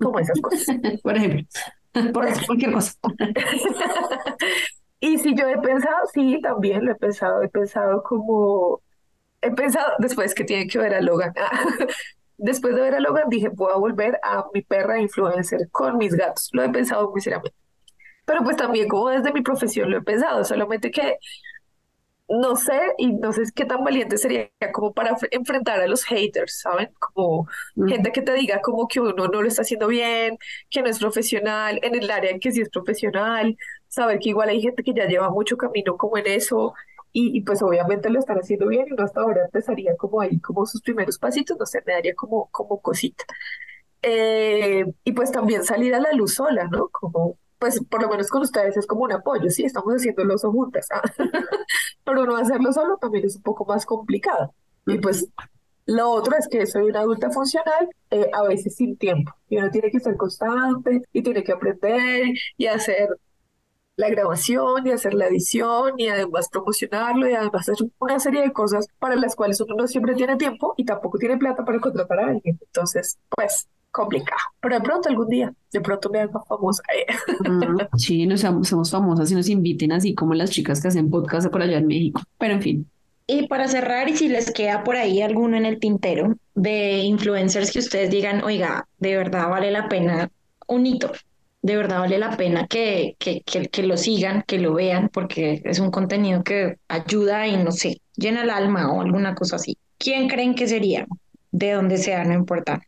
[0.00, 0.66] como esas cosas.
[1.02, 1.46] Por ejemplo,
[2.12, 2.92] por cualquier cosa.
[5.00, 8.80] y si yo he pensado, sí, también lo he pensado, he pensado como,
[9.42, 11.32] he pensado, después que tiene que ver a Logan,
[12.38, 16.14] después de ver a Logan dije, voy a volver a mi perra influencer con mis
[16.14, 17.56] gatos, lo he pensado muy seriamente.
[18.24, 21.18] Pero pues también como desde mi profesión lo he pensado, solamente que
[22.28, 26.60] no sé, y no sé qué tan valiente sería como para enfrentar a los haters,
[26.60, 26.90] ¿saben?
[26.98, 27.48] Como
[27.88, 30.36] gente que te diga como que uno no lo está haciendo bien,
[30.68, 33.56] que no es profesional, en el área en que sí es profesional,
[33.88, 36.74] saber que igual hay gente que ya lleva mucho camino como en eso,
[37.12, 40.66] y, pues obviamente lo están haciendo bien, y uno hasta ahora empezaría como ahí, como
[40.66, 43.24] sus primeros pasitos, no sé, me daría como, como cosita.
[44.02, 46.88] Eh, y pues también salir a la luz sola, ¿no?
[46.88, 49.94] Como pues por lo menos con ustedes es como un apoyo, sí, estamos
[50.34, 51.02] oso juntas, ¿ah?
[52.04, 54.54] pero no hacerlo solo también es un poco más complicado.
[54.86, 55.28] Y pues
[55.86, 59.70] lo otro es que soy una adulta funcional, eh, a veces sin tiempo, y uno
[59.70, 63.08] tiene que ser constante y tiene que aprender y hacer
[63.98, 68.52] la grabación y hacer la edición y además promocionarlo y además hacer una serie de
[68.52, 72.20] cosas para las cuales uno no siempre tiene tiempo y tampoco tiene plata para contratar
[72.20, 72.60] a alguien.
[72.62, 74.38] Entonces, pues complicado.
[74.60, 76.84] Pero de pronto algún día, de pronto me hago famosa.
[77.96, 81.60] sí, nos somos famosas y nos inviten así como las chicas que hacen podcast por
[81.60, 82.22] allá en México.
[82.38, 82.90] Pero en fin.
[83.26, 87.72] Y para cerrar, y si les queda por ahí alguno en el tintero de influencers
[87.72, 90.30] que ustedes digan, oiga, de verdad vale la pena
[90.68, 91.10] un hito,
[91.62, 95.60] de verdad vale la pena que, que, que, que lo sigan, que lo vean, porque
[95.64, 99.76] es un contenido que ayuda y no sé, llena el alma o alguna cosa así.
[99.98, 101.06] ¿Quién creen que sería?
[101.50, 102.80] De donde sea, no importa.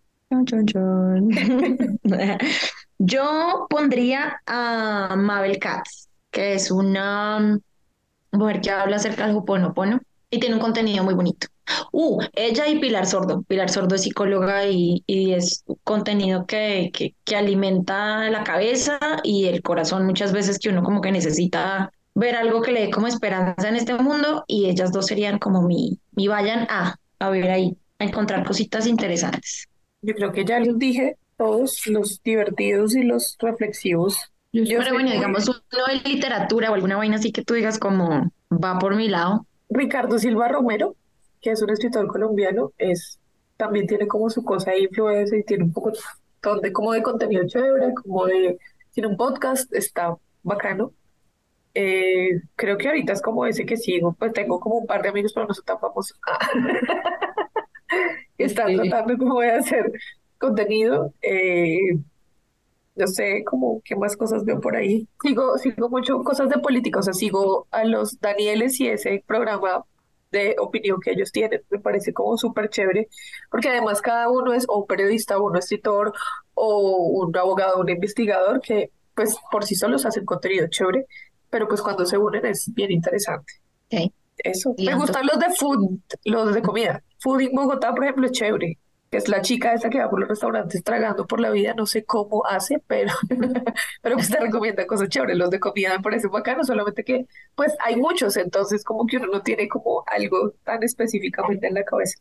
[2.99, 7.59] Yo pondría a Mabel Katz, que es una
[8.31, 10.01] mujer que habla acerca del Hoponopono
[10.31, 11.49] y tiene un contenido muy bonito.
[11.93, 13.43] Uh, ella y Pilar Sordo.
[13.43, 19.47] Pilar Sordo es psicóloga y, y es contenido que, que, que alimenta la cabeza y
[19.47, 23.07] el corazón muchas veces que uno como que necesita ver algo que le dé como
[23.07, 27.51] esperanza en este mundo y ellas dos serían como mi, mi vayan a, a ver
[27.51, 29.67] ahí, a encontrar cositas interesantes.
[30.03, 34.19] Yo creo que ya los dije, todos los divertidos y los reflexivos.
[34.53, 37.79] Yo Pero bueno, muy- digamos uno de literatura o alguna vaina así que tú digas
[37.79, 39.47] como va por mi lado.
[39.69, 40.97] Ricardo Silva Romero,
[41.41, 43.19] que es un escritor colombiano, es,
[43.57, 45.93] también tiene como su cosa de influencia y tiene un poco
[46.63, 48.59] de, como de contenido chévere, como de,
[48.93, 50.93] tiene un podcast, está bacano.
[51.75, 55.11] Eh, creo que ahorita es como ese que sigo, pues tengo como un par de
[55.11, 56.19] amigos, pero no son tan famosos.
[58.39, 59.93] están tratando como de hacer
[60.39, 61.13] contenido.
[61.23, 61.79] Eh,
[62.97, 65.09] no sé, como qué más cosas veo por ahí.
[65.23, 69.85] Sigo, sigo mucho cosas de política, o sea, sigo a los Danieles y ese programa
[70.31, 73.09] de opinión que ellos tienen, me parece como súper chévere,
[73.51, 76.13] porque además cada uno es o un periodista, o un escritor,
[76.55, 81.07] o un abogado, un investigador, que pues por sí solos hacen contenido chévere,
[81.51, 83.55] pero pues cuando se unen es bien interesante.
[84.43, 84.75] Eso.
[84.79, 87.03] Me gustan los de food, los de comida.
[87.19, 88.79] Food in Bogotá, por ejemplo, es chévere.
[89.11, 91.85] Que es la chica esa que va por los restaurantes tragando por la vida, no
[91.87, 93.13] sé cómo hace, pero,
[94.03, 95.37] pero pues te recomienda cosas chéveres.
[95.37, 99.27] Los de comida me parecen bacanos, solamente que pues hay muchos, entonces como que uno
[99.27, 102.21] no tiene como algo tan específicamente en la cabeza.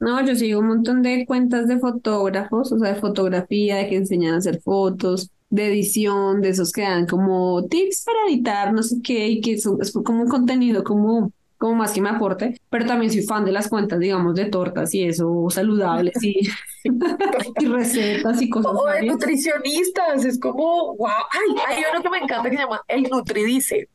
[0.00, 3.96] No, yo sigo un montón de cuentas de fotógrafos, o sea, de fotografía, de que
[3.96, 8.82] enseñan a hacer fotos, de edición, de esos que dan como tips para editar, no
[8.82, 11.32] sé qué, y que es como un contenido como,
[11.64, 14.92] como más que me aporte, pero también soy fan de las cuentas, digamos, de tortas
[14.94, 16.48] y eso, saludables y,
[17.60, 19.14] y recetas y cosas O de varias.
[19.14, 23.88] nutricionistas, es como, wow, ay, hay uno que me encanta que se llama El Nutridice.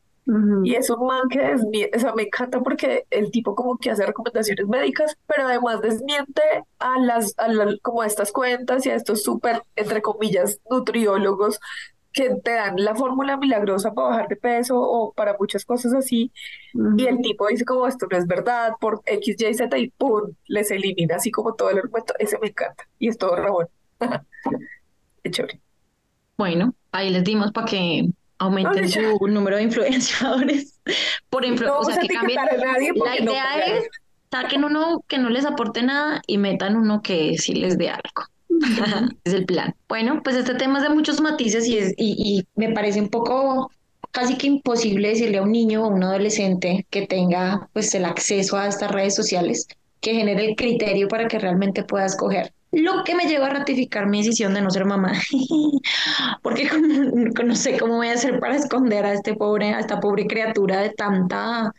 [0.62, 3.90] Y es un man que desmiente, o sea, me encanta porque el tipo como que
[3.90, 6.42] hace recomendaciones médicas, pero además desmiente
[6.78, 11.58] a las, a la- como a estas cuentas y a estos súper, entre comillas, nutriólogos
[12.12, 16.32] que te dan la fórmula milagrosa para bajar de peso o para muchas cosas así.
[16.96, 20.32] Y el tipo dice como esto no es verdad por X, Y, Z y ¡pum!
[20.46, 22.14] les elimina así como todo el argumento.
[22.18, 22.84] Ese me encanta.
[22.98, 23.68] Y es todo rabón.
[25.30, 25.60] Chévere.
[26.36, 28.08] Bueno, ahí les dimos para que
[28.38, 29.12] aumenten ya.
[29.12, 30.80] su número de influenciadores.
[31.30, 32.36] Por influ- No o sea, que cambien.
[32.36, 33.88] La no idea es
[34.30, 38.24] saquen uno que no les aporte nada y metan uno que sí les dé algo.
[39.24, 39.74] Es el plan.
[39.88, 43.70] Bueno, pues este tema es de muchos matices y, es, y, me parece un poco
[44.10, 48.04] casi que imposible decirle a un niño o a un adolescente que tenga pues el
[48.04, 49.66] acceso a estas redes sociales
[50.00, 52.52] que genere el criterio para que realmente pueda escoger.
[52.72, 55.12] Lo que me lleva a ratificar mi decisión de no ser mamá,
[56.42, 56.70] porque
[57.44, 60.80] no sé cómo voy a hacer para esconder a este pobre, a esta pobre criatura
[60.80, 61.72] de tanta,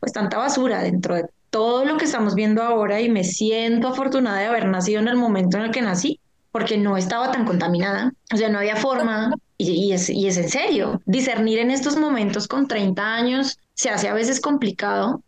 [0.00, 4.38] pues tanta basura dentro de todo lo que estamos viendo ahora y me siento afortunada
[4.38, 6.20] de haber nacido en el momento en el que nací,
[6.50, 10.48] porque no estaba tan contaminada, o sea, no había forma, y, es, y es en
[10.48, 15.22] serio, discernir en estos momentos con 30 años se hace a veces complicado.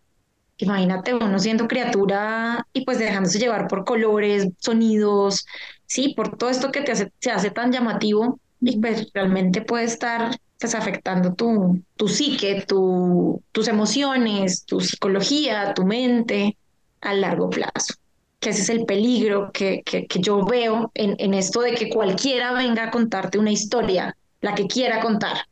[0.58, 5.46] Imagínate uno siendo criatura y pues dejándose llevar por colores, sonidos,
[5.86, 9.84] sí, por todo esto que te hace, se hace tan llamativo y pues realmente puede
[9.84, 16.58] estar pues afectando tu, tu psique, tu, tus emociones, tu psicología, tu mente
[17.00, 17.94] a largo plazo.
[18.40, 21.90] Que ese es el peligro que, que, que yo veo en, en esto de que
[21.90, 25.46] cualquiera venga a contarte una historia, la que quiera contar.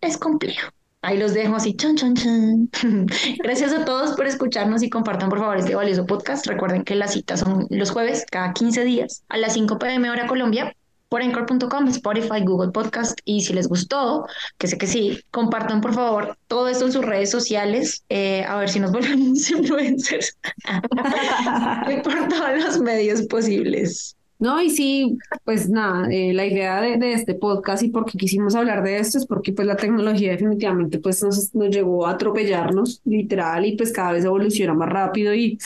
[0.00, 0.70] Es complejo.
[1.04, 1.76] Ahí los dejo así.
[3.38, 6.46] Gracias a todos por escucharnos y compartan por favor este valioso podcast.
[6.46, 10.26] Recuerden que las citas son los jueves, cada 15 días, a las 5 pm hora
[10.26, 10.74] Colombia,
[11.08, 13.18] por Anchor.com, Spotify, Google Podcast.
[13.24, 14.26] Y si les gustó,
[14.58, 18.56] que sé que sí, compartan por favor todo esto en sus redes sociales, eh, a
[18.56, 20.36] ver si nos volvemos influencers
[22.04, 24.16] por todos los medios posibles.
[24.40, 28.18] No, y sí, pues nada, eh, la idea de, de este podcast y por qué
[28.18, 32.10] quisimos hablar de esto es porque pues la tecnología definitivamente pues nos, nos llegó a
[32.10, 35.58] atropellarnos, literal, y pues cada vez evoluciona más rápido y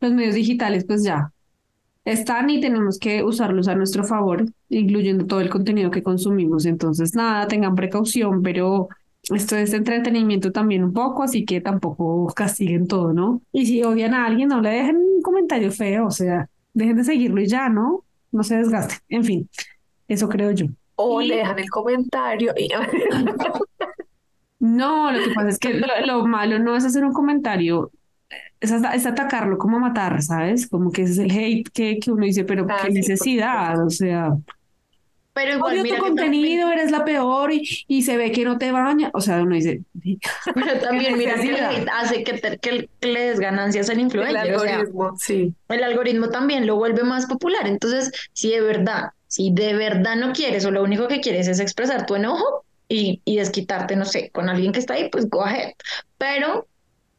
[0.00, 1.33] los medios digitales pues ya
[2.04, 6.66] están y tenemos que usarlos a nuestro favor, incluyendo todo el contenido que consumimos.
[6.66, 8.88] Entonces, nada, tengan precaución, pero
[9.30, 13.40] esto es entretenimiento también un poco, así que tampoco castiguen todo, ¿no?
[13.52, 17.04] Y si odian a alguien, no le dejen un comentario feo, o sea, dejen de
[17.04, 18.04] seguirlo y ya, ¿no?
[18.32, 18.98] No se desgasten.
[19.08, 19.48] En fin,
[20.08, 20.66] eso creo yo.
[20.96, 22.68] O Y- le dejan el comentario y
[24.58, 27.90] No, lo que pasa es que lo, lo malo no es hacer un comentario,
[28.60, 30.68] es, hasta- es atacarlo como matar, ¿sabes?
[30.68, 33.84] Como que ese es el hate que, que uno dice, pero Ah, qué sí, necesidad,
[33.84, 34.30] o sea,
[35.34, 38.44] Pero igual, odio mira tu también- contenido, eres la peor y, y se ve que
[38.44, 39.82] no te baña, o sea, uno dice,
[40.54, 44.54] pero también mira que el hace que, te- que, le des ganancias al el influencer.
[44.54, 45.52] o sea, algoritmo, sí.
[45.68, 47.66] el algoritmo también lo vuelve más popular.
[47.66, 51.58] Entonces, si de verdad, si de verdad no quieres o lo único que quieres es
[51.58, 55.42] expresar tu enojo y, y desquitarte, no sé, con alguien que está ahí, pues go
[55.44, 55.72] ahead.
[56.16, 56.68] Pero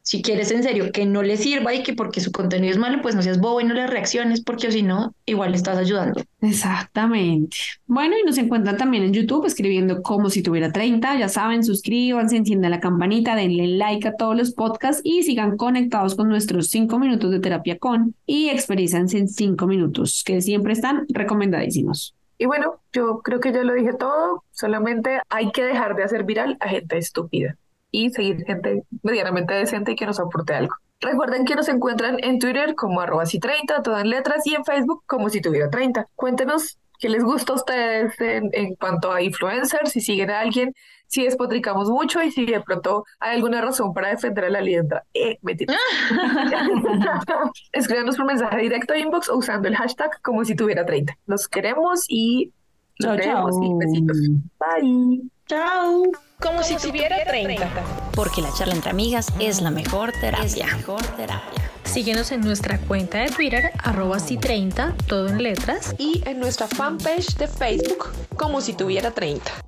[0.06, 3.02] si quieres en serio que no le sirva y que porque su contenido es malo,
[3.02, 6.22] pues no seas bobo y no le reacciones, porque si no, igual le estás ayudando.
[6.40, 7.56] Exactamente.
[7.86, 11.18] Bueno, y nos encuentran también en YouTube escribiendo como si tuviera 30.
[11.18, 16.14] Ya saben, suscríbanse, enciendan la campanita, denle like a todos los podcasts y sigan conectados
[16.14, 21.06] con nuestros 5 minutos de terapia con y experíense en 5 minutos, que siempre están
[21.08, 22.14] recomendadísimos.
[22.38, 26.22] Y bueno, yo creo que ya lo dije todo, solamente hay que dejar de hacer
[26.22, 27.56] viral a gente estúpida
[27.96, 30.74] y seguir gente medianamente decente y que nos aporte algo.
[31.00, 34.64] Recuerden que nos encuentran en Twitter como arroba si 30, todo en letras, y en
[34.64, 36.06] Facebook como si tuviera 30.
[36.14, 40.74] Cuéntenos qué les gusta a ustedes en, en cuanto a influencers, si siguen a alguien,
[41.06, 45.04] si despotricamos mucho y si de pronto hay alguna razón para defender a la liendra.
[45.14, 45.74] Eh, mentira.
[47.72, 51.16] Escríbanos por mensaje directo a inbox o usando el hashtag como si tuviera 30.
[51.26, 52.52] Los queremos y
[53.00, 53.16] chao.
[53.16, 54.18] vemos y besitos.
[54.58, 55.22] Bye.
[55.46, 56.12] Chao.
[56.40, 57.68] Como si tuviera 30.
[58.14, 60.44] Porque la charla entre amigas es la mejor terapia.
[60.44, 61.70] Es la mejor terapia.
[61.84, 65.94] Síguenos en nuestra cuenta de Twitter, arroba si 30, todo en letras.
[65.98, 69.65] y en nuestra fanpage de Facebook como si tuviera 30.